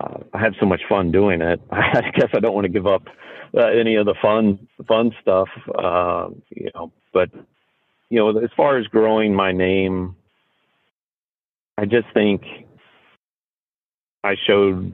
[0.00, 1.60] uh, I have so much fun doing it.
[1.70, 3.02] I guess I don't want to give up
[3.56, 6.92] uh, any of the fun fun stuff, uh, you know.
[7.12, 7.30] But
[8.10, 10.16] you know, as far as growing my name,
[11.78, 12.42] I just think
[14.24, 14.92] I showed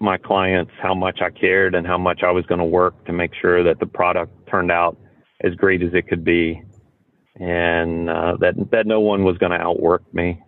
[0.00, 3.12] my clients how much I cared and how much I was going to work to
[3.12, 4.98] make sure that the product turned out
[5.42, 6.62] as great as it could be,
[7.36, 10.42] and uh, that that no one was going to outwork me.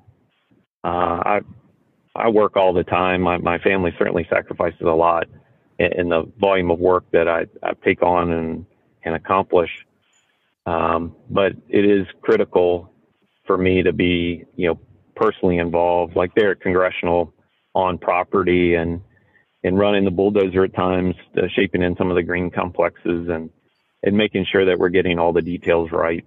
[0.85, 1.41] Uh, I
[2.15, 3.23] I work all the time.
[3.23, 5.27] My my family certainly sacrifices a lot
[5.79, 8.67] in, in the volume of work that I, I take on and
[9.05, 9.71] and accomplish.
[10.67, 12.93] Um, but it is critical
[13.47, 14.79] for me to be you know
[15.15, 17.33] personally involved, like there at Congressional
[17.75, 19.01] on property and
[19.65, 23.51] and running the bulldozer at times, uh, shaping in some of the green complexes and
[24.03, 26.27] and making sure that we're getting all the details right.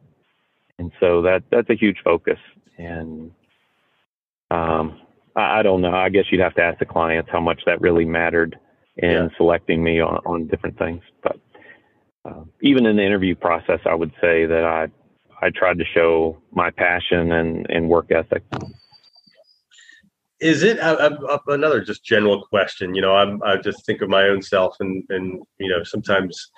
[0.77, 2.39] And so that that's a huge focus.
[2.77, 3.31] And
[4.51, 4.99] um,
[5.35, 5.93] I, I, don't know.
[5.93, 8.57] I guess you'd have to ask the clients how much that really mattered
[8.97, 9.27] in yeah.
[9.37, 11.01] selecting me on, on different things.
[11.23, 11.39] But
[12.23, 14.87] uh, even in the interview process, I would say that I
[15.41, 18.43] I tried to show my passion and, and work ethic.
[20.39, 22.93] Is it uh, uh, uh, another just general question?
[22.93, 26.51] You know, I'm, I just think of my own self, and and you know, sometimes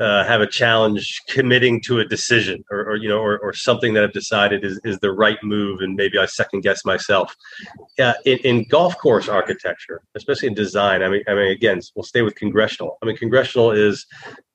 [0.00, 3.92] uh, have a challenge committing to a decision or, or you know or, or, something
[3.92, 7.36] that I've decided is, is the right move and maybe I second guess myself.
[7.98, 12.04] Yeah, in, in, golf course architecture, especially in design, I mean I mean again, we'll
[12.04, 12.96] stay with congressional.
[13.02, 14.06] I mean congressional is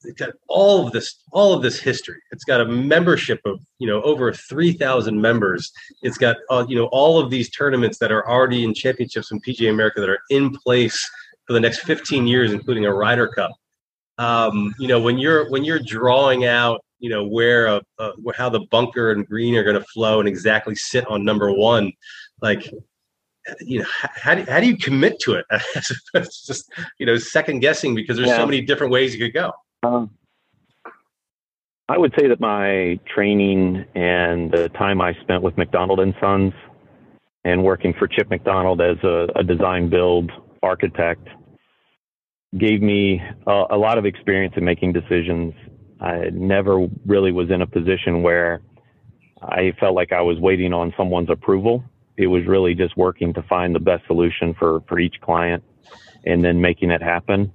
[0.07, 2.19] it's got all of this all of this history.
[2.31, 5.71] It's got a membership of you know over three thousand members.
[6.01, 9.39] It's got uh, you know all of these tournaments that are already in championships in
[9.41, 11.09] PGA America that are in place
[11.45, 13.51] for the next 15 years, including a Ryder Cup
[14.17, 18.49] um, you know when you're when you're drawing out you know where a, a how
[18.49, 21.91] the bunker and green are going to flow and exactly sit on number one
[22.41, 22.71] like
[23.59, 25.45] you know how do, how do you commit to it
[26.13, 28.37] it's just you know second guessing because there's yeah.
[28.37, 29.51] so many different ways you could go
[29.85, 30.11] um,
[31.89, 36.53] i would say that my training and the time i spent with mcdonald and sons
[37.45, 40.31] and working for chip mcdonald as a, a design build
[40.63, 41.27] architect
[42.57, 45.53] gave me a, a lot of experience in making decisions.
[46.01, 48.61] I never really was in a position where
[49.41, 51.83] I felt like I was waiting on someone's approval.
[52.17, 55.63] It was really just working to find the best solution for, for each client.
[56.25, 57.51] and then making it happen.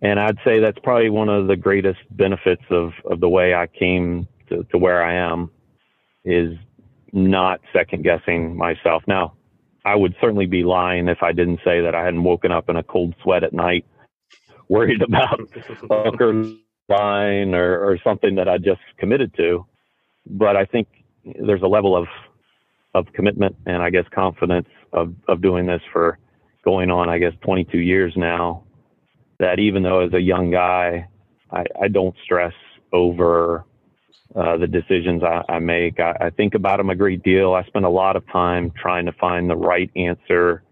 [0.00, 3.66] And I'd say that's probably one of the greatest benefits of, of the way I
[3.66, 5.50] came to, to where I am
[6.24, 6.56] is
[7.12, 9.02] not second guessing myself.
[9.06, 9.34] Now,
[9.84, 12.76] I would certainly be lying if I didn't say that I hadn't woken up in
[12.76, 13.86] a cold sweat at night,
[14.68, 15.40] worried about
[15.90, 16.54] a
[16.88, 19.66] line or, or something that I just committed to.
[20.26, 20.88] But I think
[21.24, 22.06] there's a level of
[22.94, 26.18] of commitment and I guess confidence of, of doing this for
[26.64, 28.64] going on, I guess, 22 years now.
[29.38, 31.08] That even though as a young guy,
[31.50, 32.54] I, I don't stress
[32.92, 33.64] over
[34.34, 36.00] uh, the decisions I, I make.
[36.00, 37.54] I, I, think about them a great deal.
[37.54, 40.62] I spend a lot of time trying to find the right answer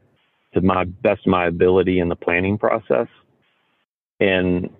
[0.53, 3.09] to my best my ability in the planning process.
[4.21, 4.71] And,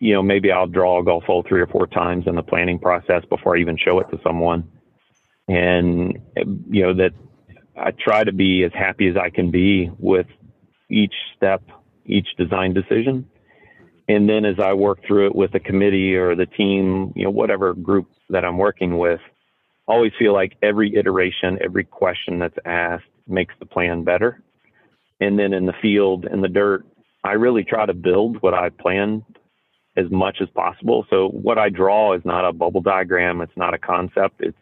[0.00, 2.78] you know, maybe I'll draw a golf hole three or four times in the planning
[2.78, 4.68] process before I even show it to someone.
[5.48, 6.20] And,
[6.68, 7.12] you know, that
[7.76, 10.26] I try to be as happy as I can be with
[10.88, 11.62] each step,
[12.10, 13.26] each design decision
[14.10, 17.30] and then as I work through it with the committee or the team, you know,
[17.30, 19.20] whatever group that I'm working with,
[19.86, 24.42] always feel like every iteration, every question that's asked makes the plan better.
[25.20, 26.84] And then in the field, in the dirt,
[27.22, 29.22] I really try to build what I planned
[29.96, 31.06] as much as possible.
[31.08, 34.40] So what I draw is not a bubble diagram, it's not a concept.
[34.40, 34.58] It's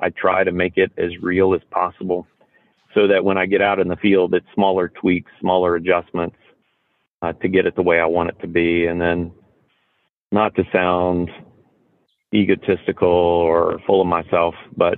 [0.00, 2.26] I try to make it as real as possible
[2.92, 6.34] so that when I get out in the field, it's smaller tweaks, smaller adjustments,
[7.22, 8.86] uh, to get it the way I want it to be.
[8.86, 9.32] And then
[10.32, 11.30] not to sound
[12.32, 14.96] egotistical or full of myself, but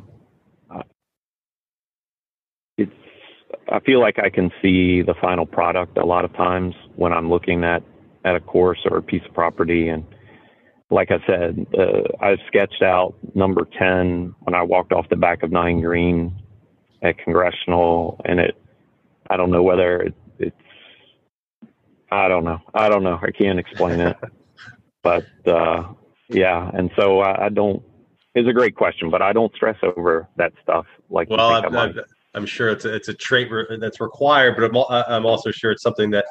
[0.70, 0.82] uh,
[2.76, 2.92] it's,
[3.70, 7.30] I feel like I can see the final product a lot of times when I'm
[7.30, 7.82] looking at,
[8.24, 9.88] at a course or a piece of property.
[9.88, 10.04] And
[10.90, 15.42] like I said, uh, I sketched out number 10 when I walked off the back
[15.42, 16.34] of nine green
[17.02, 18.56] at congressional and it,
[19.30, 20.56] I don't know whether it, it's
[22.12, 22.60] I don't know.
[22.74, 23.18] I don't know.
[23.22, 24.16] I can't explain it.
[25.02, 25.94] but uh,
[26.28, 27.82] yeah, and so I, I, don't.
[28.34, 31.30] It's a great question, but I don't stress over that stuff like.
[31.30, 32.00] Well, I'm, I'm,
[32.34, 35.70] I'm, sure it's a, it's a trait re- that's required, but I'm, I'm also sure
[35.70, 36.26] it's something that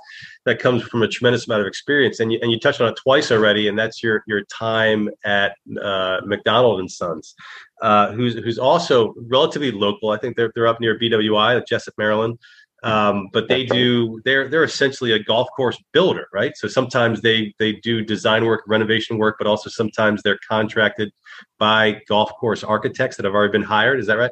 [0.45, 2.19] that comes from a tremendous amount of experience.
[2.19, 5.55] And you and you touched on it twice already, and that's your your time at
[5.81, 7.33] uh, McDonald and Sons,
[7.81, 10.11] uh, who's who's also relatively local.
[10.11, 12.37] I think they're they're up near BWI, Jessup, Maryland.
[12.83, 16.53] Um, but they do they're they're essentially a golf course builder, right?
[16.55, 21.11] So sometimes they they do design work, renovation work, but also sometimes they're contracted
[21.59, 23.99] by golf course architects that have already been hired.
[23.99, 24.31] Is that right?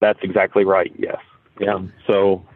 [0.00, 0.92] That's exactly right.
[0.96, 1.18] Yes.
[1.60, 1.80] Yeah.
[2.06, 2.46] So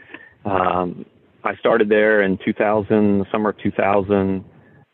[0.45, 1.05] um,
[1.43, 4.45] I started there in 2000, summer 2000.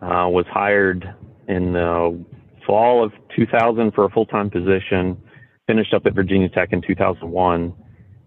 [0.00, 1.12] Uh, was hired
[1.48, 2.24] in the
[2.64, 5.20] fall of 2000 for a full time position.
[5.66, 7.74] Finished up at Virginia Tech in 2001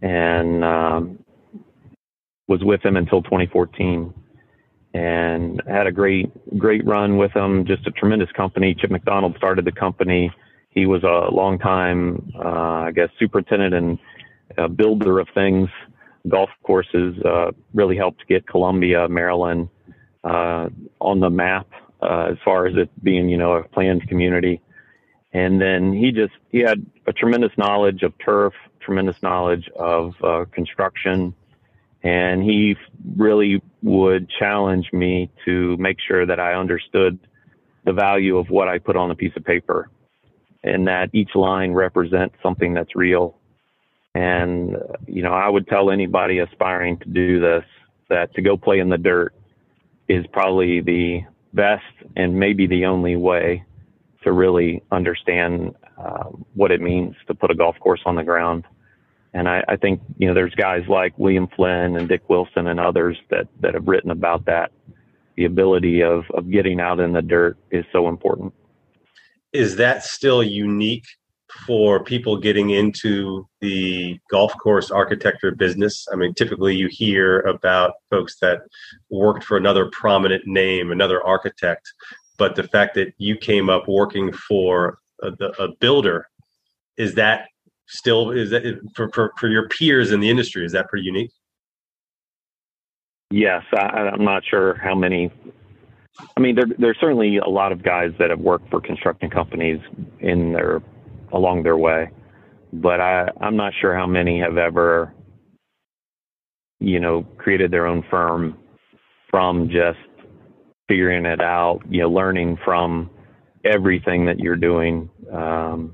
[0.02, 1.21] and um,
[2.52, 4.14] was with him until 2014
[4.94, 7.66] and had a great great run with him.
[7.66, 8.76] Just a tremendous company.
[8.76, 10.30] Chip McDonald started the company.
[10.70, 14.00] He was a long time, uh, I guess, superintendent and
[14.58, 15.70] uh, builder of things.
[16.28, 19.70] Golf courses uh, really helped get Columbia, Maryland,
[20.24, 20.68] uh,
[21.00, 21.68] on the map
[22.02, 24.62] uh, as far as it being, you know, a planned community.
[25.34, 30.46] And then he just he had a tremendous knowledge of turf, tremendous knowledge of uh,
[30.52, 31.34] construction,
[32.04, 32.76] and he
[33.16, 37.20] really would challenge me to make sure that I understood
[37.86, 39.90] the value of what I put on a piece of paper
[40.64, 43.38] and that each line represents something that's real.
[44.14, 47.64] And, you know, I would tell anybody aspiring to do this
[48.10, 49.34] that to go play in the dirt
[50.08, 51.22] is probably the
[51.54, 51.84] best
[52.16, 53.64] and maybe the only way
[54.24, 58.66] to really understand uh, what it means to put a golf course on the ground.
[59.34, 62.80] And I, I think, you know, there's guys like William Flynn and Dick Wilson and
[62.80, 64.72] others that, that have written about that.
[65.38, 68.54] The ability of, of getting out in the dirt is so important.
[69.54, 71.06] Is that still unique
[71.66, 76.08] for people getting into the golf course architecture business?
[76.12, 78.62] I mean, typically you hear about folks that
[79.10, 81.92] worked for another prominent name, another architect,
[82.38, 86.28] but the fact that you came up working for a, a builder
[86.98, 87.48] is that
[87.92, 88.64] still is that
[88.96, 91.32] for, for, for your peers in the industry is that pretty unique?
[93.30, 95.32] Yes I, i'm not sure how many
[96.36, 99.80] i mean there, there's certainly a lot of guys that have worked for construction companies
[100.20, 100.82] in their
[101.32, 102.10] along their way
[102.74, 105.14] but i i'm not sure how many have ever
[106.80, 108.58] you know created their own firm
[109.30, 110.00] from just
[110.90, 113.10] figuring it out you know learning from
[113.64, 115.94] everything that you're doing um,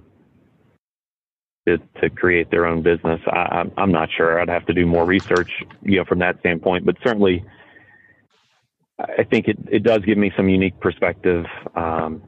[1.68, 3.20] to, to create their own business.
[3.28, 4.39] I, I'm not sure.
[4.39, 5.51] I'd have to do more research,
[5.82, 6.86] you know, from that standpoint.
[6.86, 7.43] But certainly,
[8.99, 11.45] I think it, it does give me some unique perspective.
[11.76, 12.24] Um,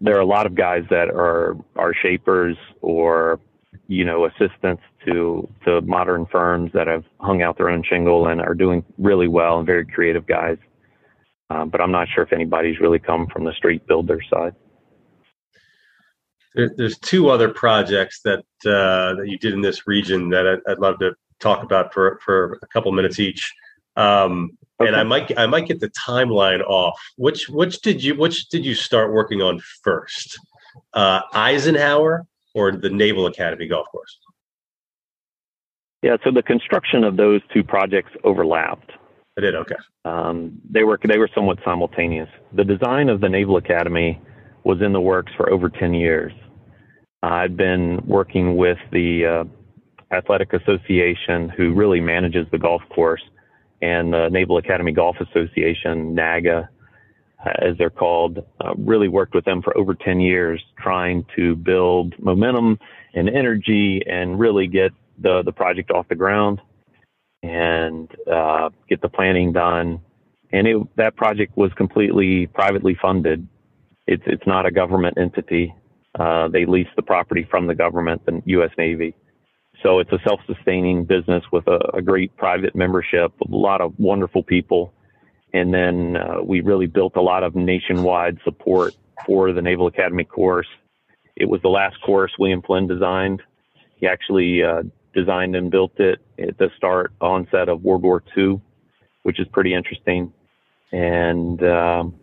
[0.00, 3.38] there are a lot of guys that are are shapers or
[3.86, 8.40] you know assistants to to modern firms that have hung out their own shingle and
[8.40, 10.58] are doing really well and very creative guys.
[11.50, 14.54] Um, but I'm not sure if anybody's really come from the street builder side.
[16.54, 20.60] There, there's two other projects that uh, that you did in this region that I'd,
[20.68, 23.52] I'd love to talk about for for a couple minutes each.
[23.96, 24.88] Um, okay.
[24.88, 26.98] And I might I might get the timeline off.
[27.16, 30.38] Which which did you which did you start working on first?
[30.92, 34.18] Uh, Eisenhower or the Naval Academy golf course?
[36.02, 38.92] Yeah, so the construction of those two projects overlapped.
[39.36, 39.76] I did okay.
[40.04, 42.28] Um, they were they were somewhat simultaneous.
[42.52, 44.20] The design of the Naval Academy
[44.64, 46.32] was in the works for over ten years.
[47.22, 53.22] I've been working with the uh, Athletic Association, who really manages the golf course,
[53.82, 56.68] and the Naval Academy Golf Association, NAGA,
[57.44, 62.14] as they're called, uh, really worked with them for over 10 years trying to build
[62.18, 62.78] momentum
[63.14, 66.60] and energy and really get the, the project off the ground
[67.42, 70.00] and uh, get the planning done.
[70.52, 73.46] And it, that project was completely privately funded.
[74.06, 75.74] It's, it's not a government entity.
[76.18, 78.70] Uh, they lease the property from the government, the U.S.
[78.76, 79.14] Navy.
[79.82, 84.42] So it's a self-sustaining business with a, a great private membership, a lot of wonderful
[84.42, 84.92] people.
[85.52, 88.94] And then uh, we really built a lot of nationwide support
[89.26, 90.68] for the Naval Academy course.
[91.36, 93.42] It was the last course William Flynn designed.
[93.96, 94.82] He actually uh,
[95.14, 98.60] designed and built it at the start onset of World War II,
[99.22, 100.32] which is pretty interesting.
[100.92, 102.14] And um,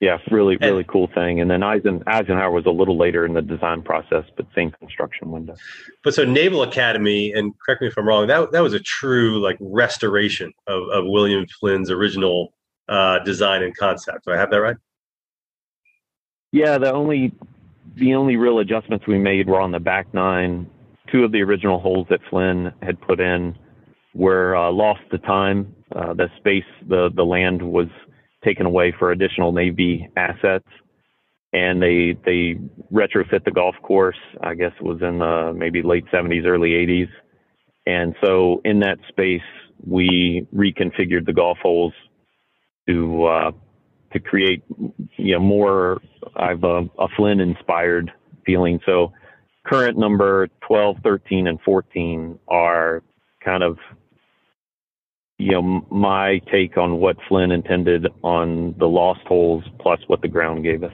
[0.00, 1.40] yeah, really, really and, cool thing.
[1.40, 5.32] And then Eisen, Eisenhower was a little later in the design process, but same construction
[5.32, 5.56] window.
[6.04, 9.40] But so Naval Academy, and correct me if I'm wrong, that that was a true
[9.40, 12.52] like restoration of, of William Flynn's original
[12.88, 14.24] uh, design and concept.
[14.24, 14.76] Do I have that right?
[16.52, 17.32] Yeah, the only
[17.96, 20.70] the only real adjustments we made were on the back nine.
[21.10, 23.58] Two of the original holes that Flynn had put in
[24.14, 25.74] were uh, lost to time.
[25.94, 27.88] Uh, the space, the the land was
[28.44, 30.68] taken away for additional Navy assets.
[31.52, 32.60] And they they
[32.92, 34.18] retrofit the golf course.
[34.42, 37.08] I guess it was in the maybe late 70s, early 80s.
[37.86, 39.40] And so in that space,
[39.86, 41.94] we reconfigured the golf holes
[42.86, 43.50] to uh,
[44.12, 44.62] to create
[45.16, 46.02] you know more
[46.36, 48.12] I've a, a Flynn inspired
[48.44, 48.80] feeling.
[48.84, 49.12] So
[49.66, 53.02] current number 12, 13, and 14 are
[53.44, 53.78] kind of
[55.38, 60.28] you know, my take on what Flynn intended on the lost holes plus what the
[60.28, 60.92] ground gave us.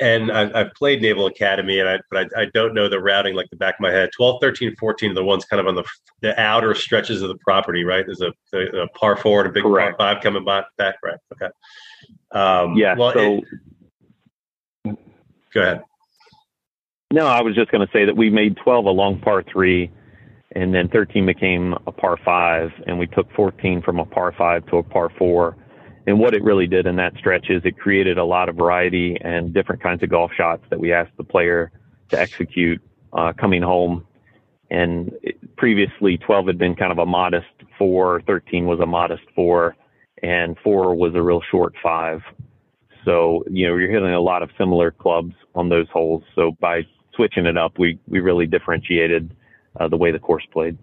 [0.00, 3.34] And I, have played Naval Academy, and I, but I, I, don't know the routing
[3.34, 4.08] like the back of my head.
[4.16, 5.84] 12, 13, 14 are the ones kind of on the
[6.22, 8.06] the outer stretches of the property, right?
[8.06, 9.98] There's a, a, a par four and a big Correct.
[9.98, 11.18] par five coming by back, right?
[11.34, 11.52] Okay.
[12.32, 12.94] Um, yeah.
[12.96, 13.42] Well, so,
[14.86, 14.98] it,
[15.52, 15.82] go ahead.
[17.12, 19.90] No, I was just going to say that we made 12 a long par three
[20.52, 24.66] and then 13 became a par five, and we took 14 from a par five
[24.66, 25.56] to a par four.
[26.06, 29.16] And what it really did in that stretch is it created a lot of variety
[29.20, 31.70] and different kinds of golf shots that we asked the player
[32.08, 32.82] to execute
[33.12, 34.06] uh, coming home.
[34.70, 35.12] And
[35.56, 37.46] previously, 12 had been kind of a modest
[37.78, 39.76] four, 13 was a modest four,
[40.22, 42.22] and four was a real short five.
[43.04, 46.22] So, you know, you're hitting a lot of similar clubs on those holes.
[46.34, 46.82] So by
[47.14, 49.34] switching it up, we, we really differentiated
[49.78, 50.76] uh, the way the course played.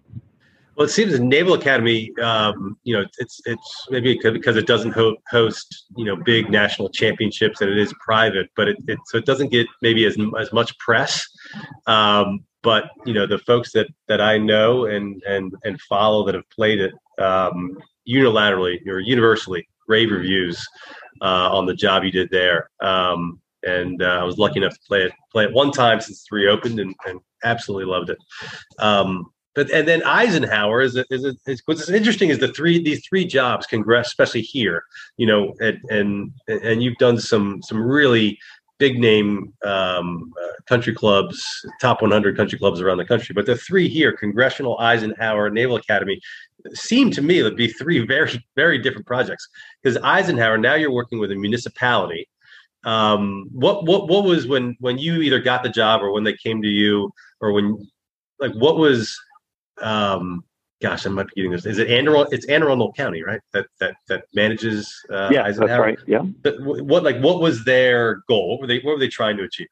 [0.75, 4.91] Well, it seems the Naval Academy, um, you know, it's it's maybe because it doesn't
[4.91, 9.17] ho- host, you know, big national championships and it is private, but it, it so
[9.17, 11.27] it doesn't get maybe as as much press.
[11.87, 16.35] Um, but you know, the folks that that I know and and and follow that
[16.35, 17.75] have played it um,
[18.07, 20.63] unilaterally or universally rave reviews
[21.21, 22.69] uh, on the job you did there.
[22.81, 26.19] Um, and uh, I was lucky enough to play it play it one time since
[26.19, 28.17] it's reopened, and, and absolutely loved it.
[28.79, 33.25] Um, but and then Eisenhower is is, is what's interesting is the three these three
[33.25, 34.83] jobs congress especially here
[35.17, 38.37] you know and and and you've done some some really
[38.77, 41.43] big name um, uh, country clubs
[41.81, 46.21] top 100 country clubs around the country but the three here congressional Eisenhower Naval Academy
[46.73, 49.49] seem to me to be three very very different projects
[49.81, 52.27] because Eisenhower now you're working with a municipality
[52.83, 56.33] um, what what what was when when you either got the job or when they
[56.33, 57.11] came to you
[57.41, 57.77] or when
[58.39, 59.17] like what was
[59.81, 60.43] um
[60.81, 61.65] gosh i might be getting this.
[61.65, 63.41] Is it Anne it's Anne Arundel County right?
[63.53, 65.67] That that that manages uh yeah Eisenhower?
[65.67, 66.21] that's right yeah.
[66.41, 68.51] But what like what was their goal?
[68.51, 69.67] What were they what were they trying to achieve?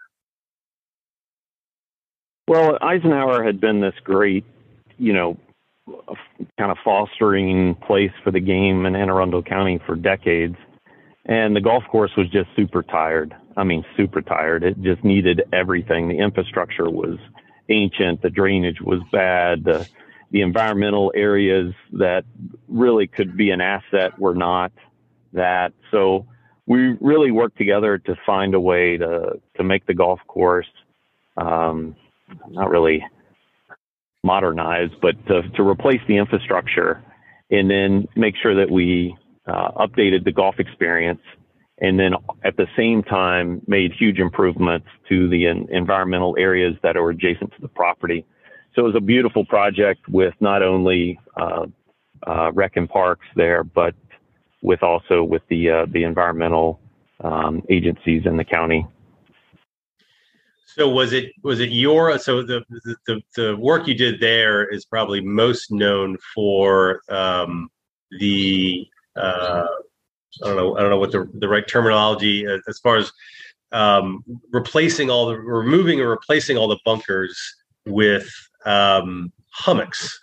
[2.47, 4.45] Well eisenhower had been this great
[4.97, 5.37] you know
[6.57, 10.55] kind of fostering place for the game in Anne Arundel County for decades.
[11.25, 13.35] And the golf course was just super tired.
[13.57, 14.63] I mean, super tired.
[14.63, 16.07] It just needed everything.
[16.07, 17.17] The infrastructure was
[17.69, 18.21] ancient.
[18.21, 19.63] The drainage was bad.
[19.63, 19.87] The,
[20.31, 22.25] the environmental areas that
[22.67, 24.71] really could be an asset were not
[25.33, 25.73] that.
[25.91, 26.27] So
[26.67, 30.67] we really worked together to find a way to, to make the golf course,
[31.37, 31.95] um,
[32.49, 33.03] not really
[34.23, 37.03] modernize, but to, to replace the infrastructure
[37.51, 39.15] and then make sure that we
[39.47, 41.21] uh, updated the golf experience
[41.79, 47.09] and then at the same time made huge improvements to the environmental areas that are
[47.09, 48.25] adjacent to the property.
[48.73, 51.65] So it was a beautiful project with not only uh,
[52.25, 53.93] uh, rec and parks there, but
[54.61, 56.79] with also with the uh, the environmental
[57.23, 58.87] um, agencies in the county.
[60.65, 62.63] So was it was it your so the
[63.07, 67.69] the the work you did there is probably most known for um,
[68.19, 68.85] the
[69.15, 69.65] uh,
[70.43, 73.11] I don't know I don't know what the the right terminology as, as far as
[73.71, 77.37] um, replacing all the removing or replacing all the bunkers
[77.85, 78.29] with
[78.65, 80.19] um, hummocks.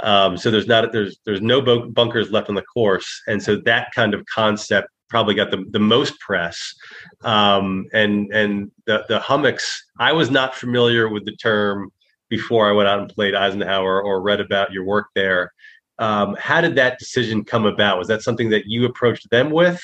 [0.00, 3.92] Um, so there's not there's there's no bunkers left on the course, and so that
[3.94, 6.74] kind of concept probably got the, the most press.
[7.22, 11.90] Um, and and the, the hummocks, I was not familiar with the term
[12.28, 15.52] before I went out and played Eisenhower or read about your work there.
[15.98, 17.98] Um, how did that decision come about?
[17.98, 19.82] Was that something that you approached them with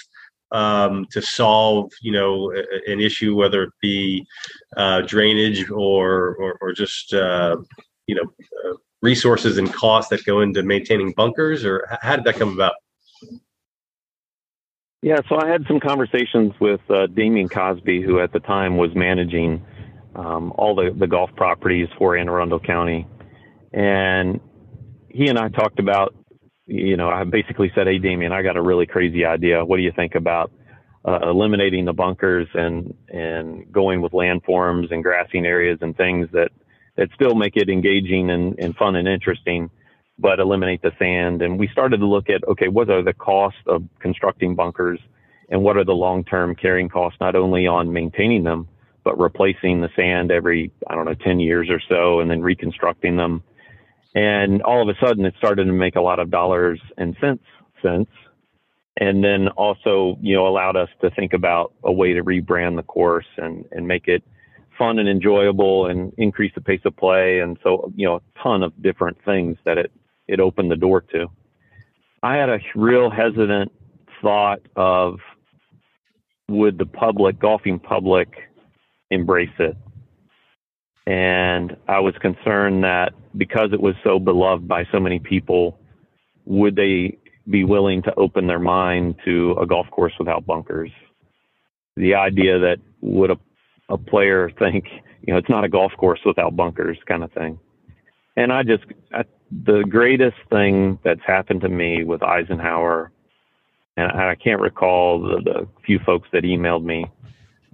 [0.53, 4.25] um, to solve, you know, a, an issue, whether it be
[4.77, 7.57] uh, drainage or, or, or just, uh,
[8.07, 12.37] you know, uh, resources and costs that go into maintaining bunkers, or how did that
[12.37, 12.75] come about?
[15.03, 18.95] Yeah, so I had some conversations with uh, Damien Cosby, who at the time was
[18.95, 19.63] managing
[20.15, 23.07] um, all the, the golf properties for Anne Arundel County.
[23.75, 24.41] And
[25.15, 26.15] he and I talked about,
[26.67, 29.65] you know, I basically said, Hey, Damien, I got a really crazy idea.
[29.65, 30.53] What do you think about
[31.07, 36.51] uh, eliminating the bunkers and, and going with landforms and grassing areas and things that,
[36.97, 39.71] that still make it engaging and, and fun and interesting?
[40.19, 41.43] but eliminate the sand.
[41.43, 45.01] And we started to look at, okay, what are the costs of constructing bunkers
[45.49, 48.69] and what are the long-term carrying costs, not only on maintaining them,
[49.03, 53.17] but replacing the sand every, I don't know, 10 years or so and then reconstructing
[53.17, 53.43] them.
[54.15, 57.45] And all of a sudden it started to make a lot of dollars and cents
[57.83, 58.09] sense.
[59.01, 62.85] And then also, you know, allowed us to think about a way to rebrand the
[62.85, 64.23] course and, and make it
[64.79, 67.41] fun and enjoyable and increase the pace of play.
[67.41, 69.91] And so, you know, a ton of different things that it
[70.27, 71.27] it opened the door to.
[72.23, 73.73] I had a real hesitant
[74.23, 75.19] thought of
[76.49, 78.29] would the public, golfing public,
[79.11, 79.77] embrace it?
[81.07, 85.79] And I was concerned that because it was so beloved by so many people,
[86.47, 90.91] would they be willing to open their mind to a golf course without bunkers?
[91.97, 93.39] The idea that would a,
[93.91, 94.87] a player think,
[95.27, 97.59] you know, it's not a golf course without bunkers kind of thing.
[98.37, 99.25] And I just, I
[99.65, 103.13] the greatest thing that's happened to me with Eisenhower,
[103.97, 107.07] and I can't recall the, the few folks that emailed me,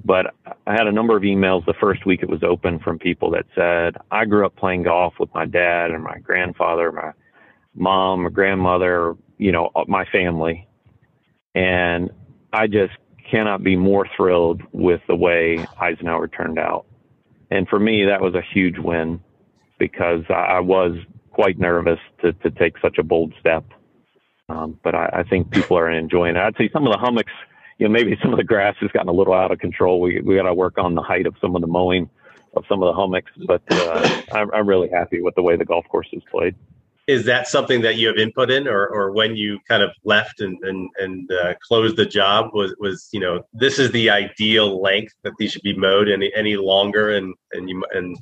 [0.05, 0.35] but
[0.67, 3.47] I had a number of emails the first week it was open from people that
[3.55, 7.13] said, I grew up playing golf with my dad and my grandfather, my
[7.75, 10.69] mom, my grandmother, you know, my family.
[11.55, 12.11] And
[12.53, 12.93] I just
[13.31, 16.87] cannot be more thrilled with the way Eisenhower turned out.
[17.51, 19.21] And for me, that was a huge win
[19.79, 20.97] because I was
[21.31, 23.65] quite nervous to, to take such a bold step.
[24.49, 26.41] Um, but I, I, think people are enjoying it.
[26.41, 27.33] I'd say some of the hummocks,
[27.81, 30.01] you know, maybe some of the grass has gotten a little out of control.
[30.01, 32.09] We we got to work on the height of some of the mowing
[32.55, 35.65] of some of the hummocks, but uh, I'm, I'm really happy with the way the
[35.65, 36.57] golf course is played.
[37.07, 40.41] Is that something that you have input in, or, or when you kind of left
[40.41, 44.81] and and, and uh, closed the job was was you know this is the ideal
[44.81, 48.17] length that these should be mowed any any longer and and you and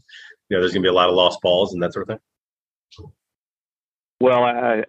[0.49, 3.09] you know there's gonna be a lot of lost balls and that sort of thing.
[4.21, 4.85] Well, I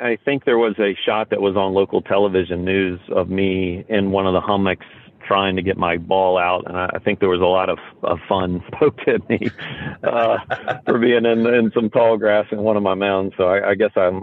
[0.00, 4.12] I think there was a shot that was on local television news of me in
[4.12, 4.86] one of the hummocks
[5.26, 8.18] trying to get my ball out, and I think there was a lot of, of
[8.28, 9.50] fun poked at me
[10.02, 10.38] uh,
[10.86, 13.34] for being in, in some tall grass in one of my mounds.
[13.36, 14.22] So I, I guess I'm,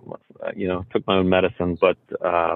[0.55, 1.77] you know, took my own medicine.
[1.79, 2.55] But uh,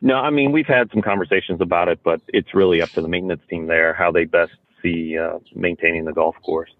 [0.00, 3.08] no, I mean we've had some conversations about it, but it's really up to the
[3.08, 4.52] maintenance team there how they best
[4.82, 6.70] see uh, maintaining the golf course.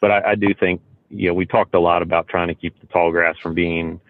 [0.00, 2.78] But I, I do think you know, we talked a lot about trying to keep
[2.80, 4.00] the tall grass from being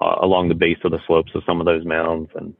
[0.00, 2.54] uh, along the base of the slopes of some of those mounds, and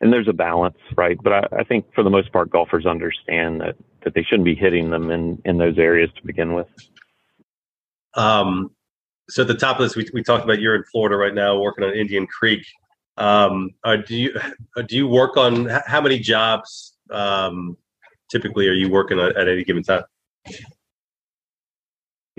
[0.00, 1.18] and there's a balance, right?
[1.22, 4.54] But I, I think for the most part, golfers understand that that they shouldn't be
[4.54, 6.68] hitting them in in those areas to begin with.
[8.14, 8.70] Um,
[9.28, 11.58] so at the top of this, we, we talked about you're in Florida right now,
[11.58, 12.64] working on Indian Creek.
[13.18, 14.40] Um, uh, do you
[14.76, 17.76] uh, do you work on how many jobs um,
[18.30, 20.04] typically are you working at any given time?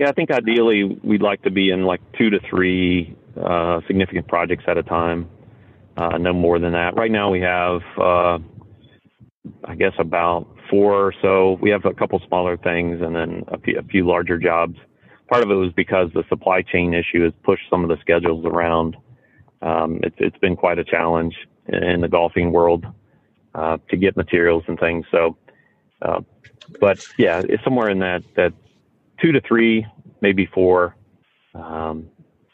[0.00, 4.28] Yeah, I think ideally we'd like to be in like two to three uh, significant
[4.28, 5.28] projects at a time.
[5.94, 6.96] Uh, no more than that.
[6.96, 8.38] Right now we have, uh,
[9.64, 11.58] I guess, about four or so.
[11.60, 14.78] We have a couple smaller things and then a few, larger jobs.
[15.28, 18.46] Part of it was because the supply chain issue has pushed some of the schedules
[18.46, 18.96] around.
[19.60, 21.34] Um, it's, it's been quite a challenge
[21.68, 22.86] in the golfing world
[23.54, 25.04] uh, to get materials and things.
[25.10, 25.36] So,
[26.00, 26.22] uh,
[26.80, 28.54] but yeah, it's somewhere in that that
[29.20, 29.86] two to three,
[30.20, 30.96] maybe four.
[31.54, 32.08] Um,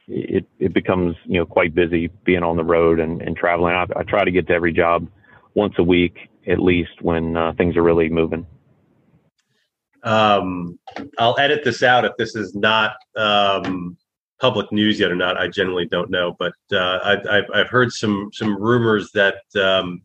[0.09, 3.75] it it becomes you know quite busy being on the road and, and traveling.
[3.75, 5.09] I, I try to get to every job
[5.55, 8.47] once a week at least when uh, things are really moving.
[10.03, 10.79] Um,
[11.19, 13.97] I'll edit this out if this is not um,
[14.41, 15.37] public news yet or not.
[15.37, 20.03] I generally don't know, but uh, I, I've, I've heard some some rumors that um,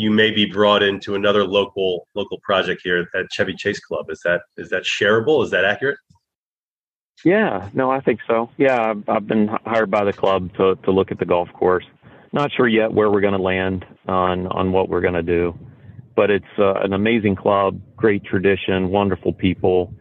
[0.00, 4.06] you may be brought into another local local project here at Chevy Chase Club.
[4.08, 5.44] Is that is that shareable?
[5.44, 5.98] Is that accurate?
[7.22, 8.48] Yeah, no, I think so.
[8.56, 11.84] Yeah, I've, I've been hired by the club to to look at the golf course.
[12.32, 15.54] Not sure yet where we're going to land on on what we're going to do,
[16.16, 19.92] but it's uh, an amazing club, great tradition, wonderful people.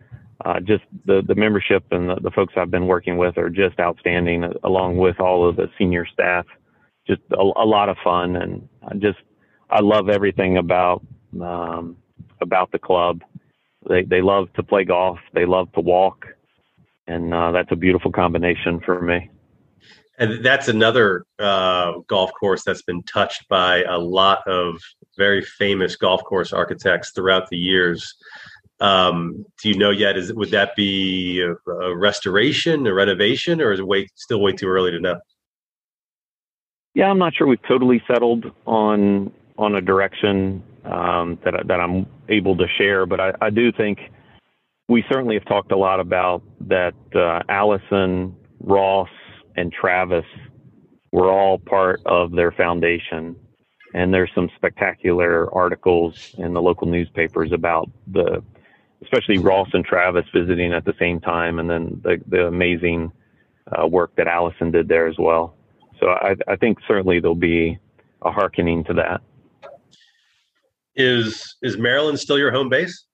[0.45, 3.77] Uh, just the the membership and the, the folks I've been working with are just
[3.81, 6.45] outstanding, along with all of the senior staff.
[7.05, 8.69] Just a, a lot of fun, and
[9.01, 9.17] just
[9.69, 11.05] I love everything about
[11.41, 11.97] um,
[12.41, 13.21] about the club.
[13.87, 15.19] They they love to play golf.
[15.33, 16.25] They love to walk
[17.09, 19.29] and uh, that's a beautiful combination for me.
[20.19, 24.79] And that's another uh, golf course that's been touched by a lot of
[25.17, 28.15] very famous golf course architects throughout the years.
[28.79, 30.17] Um, do you know yet?
[30.17, 34.51] Is would that be a, a restoration, a renovation, or is it way still way
[34.53, 35.19] too early to know?
[36.93, 42.07] Yeah, I'm not sure we've totally settled on on a direction um, that that I'm
[42.29, 43.99] able to share, but I, I do think
[44.87, 49.09] we certainly have talked a lot about that uh, Allison, Ross,
[49.55, 50.25] and Travis
[51.11, 53.35] were all part of their foundation.
[53.93, 58.43] And there's some spectacular articles in the local newspapers about the,
[59.01, 63.11] especially Ross and Travis visiting at the same time, and then the, the amazing
[63.71, 65.55] uh, work that Allison did there as well.
[65.99, 67.77] So I, I think certainly there'll be
[68.21, 69.21] a hearkening to that.
[70.99, 73.05] Is is Maryland still your home base?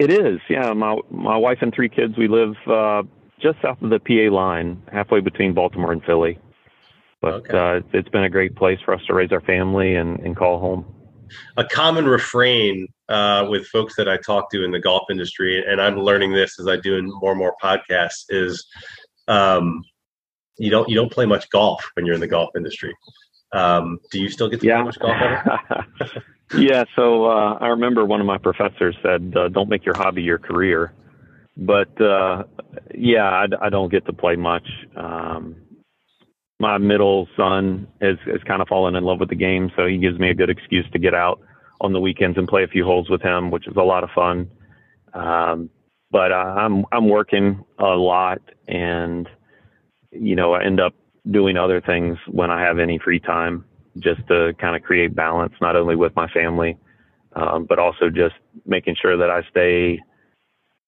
[0.00, 0.72] It is, yeah.
[0.72, 2.16] My my wife and three kids.
[2.18, 3.04] We live uh,
[3.40, 6.38] just south of the PA line, halfway between Baltimore and Philly.
[7.22, 7.56] But okay.
[7.56, 10.58] uh, it's been a great place for us to raise our family and, and call
[10.58, 10.84] home.
[11.56, 15.80] A common refrain uh, with folks that I talk to in the golf industry, and
[15.80, 18.66] I'm learning this as I do in more and more podcasts, is
[19.28, 19.84] um,
[20.58, 22.92] you don't you don't play much golf when you're in the golf industry.
[23.54, 24.76] Um, do you still get to yeah.
[24.76, 26.20] play much golf?
[26.58, 26.84] yeah.
[26.96, 30.38] So uh, I remember one of my professors said, uh, "Don't make your hobby your
[30.38, 30.92] career."
[31.56, 32.44] But uh,
[32.94, 34.66] yeah, I, I, don't get to play much.
[34.96, 35.54] Um,
[36.58, 39.98] my middle son has, has kind of fallen in love with the game, so he
[39.98, 41.40] gives me a good excuse to get out
[41.80, 44.10] on the weekends and play a few holes with him, which is a lot of
[44.14, 44.50] fun.
[45.12, 45.70] Um,
[46.10, 49.28] but uh, I'm I'm working a lot, and
[50.10, 50.94] you know, I end up
[51.30, 53.64] doing other things when I have any free time
[53.98, 56.76] just to kind of create balance, not only with my family,
[57.34, 58.34] um, but also just
[58.66, 60.00] making sure that I stay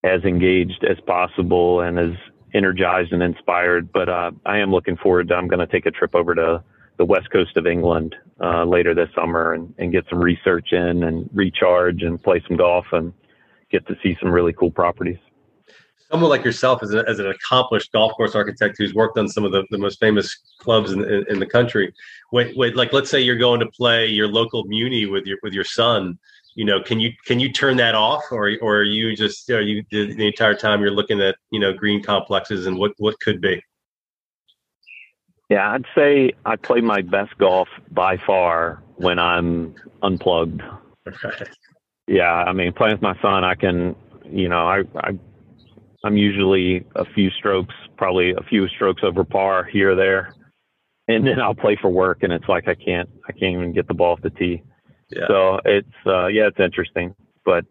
[0.05, 2.13] as engaged as possible and as
[2.55, 3.93] energized and inspired.
[3.93, 6.63] But uh, I am looking forward to, I'm going to take a trip over to
[6.99, 11.05] the west coast of England uh, later this summer and, and get some research in
[11.05, 13.13] and recharge and play some golf and
[13.71, 15.19] get to see some really cool properties
[16.11, 19.45] someone like yourself as, a, as an accomplished golf course architect who's worked on some
[19.45, 21.93] of the, the most famous clubs in, in, in the country
[22.33, 25.53] wait, wait, like let's say you're going to play your local muni with your with
[25.53, 26.19] your son
[26.57, 28.25] you know can you can you turn that off?
[28.33, 31.61] Or or are you just are you the, the entire time you're looking at you
[31.61, 33.63] know green complexes and what what could be?
[35.49, 40.63] Yeah i'd say i play my best golf by far when i'm unplugged.
[41.09, 41.45] Okay.
[42.09, 43.95] yeah i mean playing with my son i can
[44.29, 45.17] you know i i
[46.07, 50.35] I'm usually a few strokes, probably a few strokes over par here or there,
[51.09, 53.89] and then I'll play for work, and it's like I can't, I can't even get
[53.89, 54.63] the ball off the tee.
[55.11, 55.27] Yeah.
[55.29, 57.15] So it's, uh, yeah, it's interesting.
[57.45, 57.65] But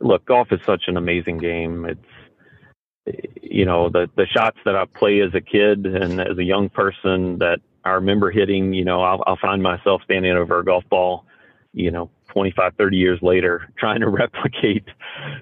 [0.00, 1.86] look, golf is such an amazing game.
[1.86, 6.44] It's, you know, the the shots that I play as a kid and as a
[6.44, 8.74] young person that I remember hitting.
[8.74, 11.24] You know, I'll, I'll find myself standing over a golf ball,
[11.72, 14.84] you know, 25, 30 years later, trying to replicate,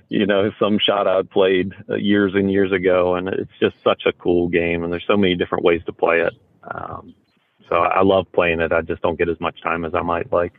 [0.09, 3.15] you know, some shot I played uh, years and years ago.
[3.17, 4.85] And it's just such a cool game.
[4.85, 6.35] And there's so many different ways to play it.
[6.63, 7.15] Um,
[7.69, 8.73] so I love playing it.
[8.73, 10.53] I just don't get as much time as I might like.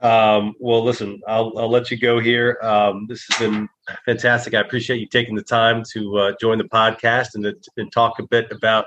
[0.00, 2.58] Um, well, listen, I'll, I'll let you go here.
[2.62, 3.68] Um, this has been
[4.04, 4.54] fantastic.
[4.54, 8.18] I appreciate you taking the time to uh, join the podcast and, to, and talk
[8.20, 8.86] a bit about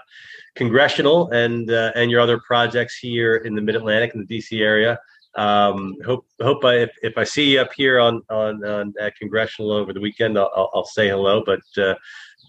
[0.56, 4.62] congressional and uh, and your other projects here in the Mid Atlantic and the DC
[4.62, 5.00] area.
[5.36, 9.16] Um, hope hope I, if, if I see you up here on on, on at
[9.16, 11.44] congressional over the weekend, I'll, I'll say hello.
[11.46, 11.96] But uh,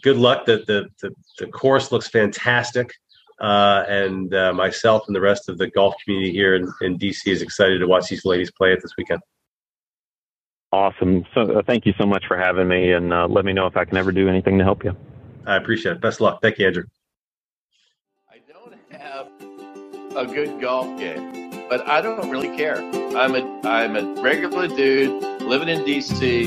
[0.02, 0.46] good luck.
[0.46, 2.92] The, the the the course looks fantastic.
[3.40, 7.26] Uh, and uh, myself and the rest of the golf community here in, in DC
[7.26, 9.20] is excited to watch these ladies play it this weekend.
[10.72, 11.24] Awesome.
[11.34, 13.76] So uh, thank you so much for having me, and uh, let me know if
[13.76, 14.96] I can ever do anything to help you.
[15.46, 16.00] I appreciate it.
[16.00, 16.40] Best luck.
[16.40, 16.84] Thank you, Andrew.
[18.30, 19.28] I don't have
[20.16, 22.82] a good golf game, but I don't really care.
[23.16, 26.46] I'm a I'm a regular dude living in DC,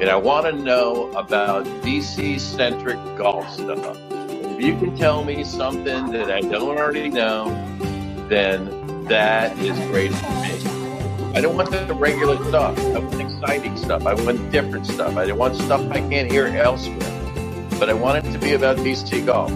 [0.00, 3.98] and I want to know about DC centric golf stuff.
[4.12, 7.48] If you can tell me something that I don't already know,
[8.28, 11.34] then that is great for me.
[11.34, 12.78] I don't want the regular stuff.
[12.78, 14.06] I want exciting stuff.
[14.06, 15.16] I want different stuff.
[15.16, 17.00] I want stuff I can't hear elsewhere.
[17.80, 19.50] But I want it to be about DC golf.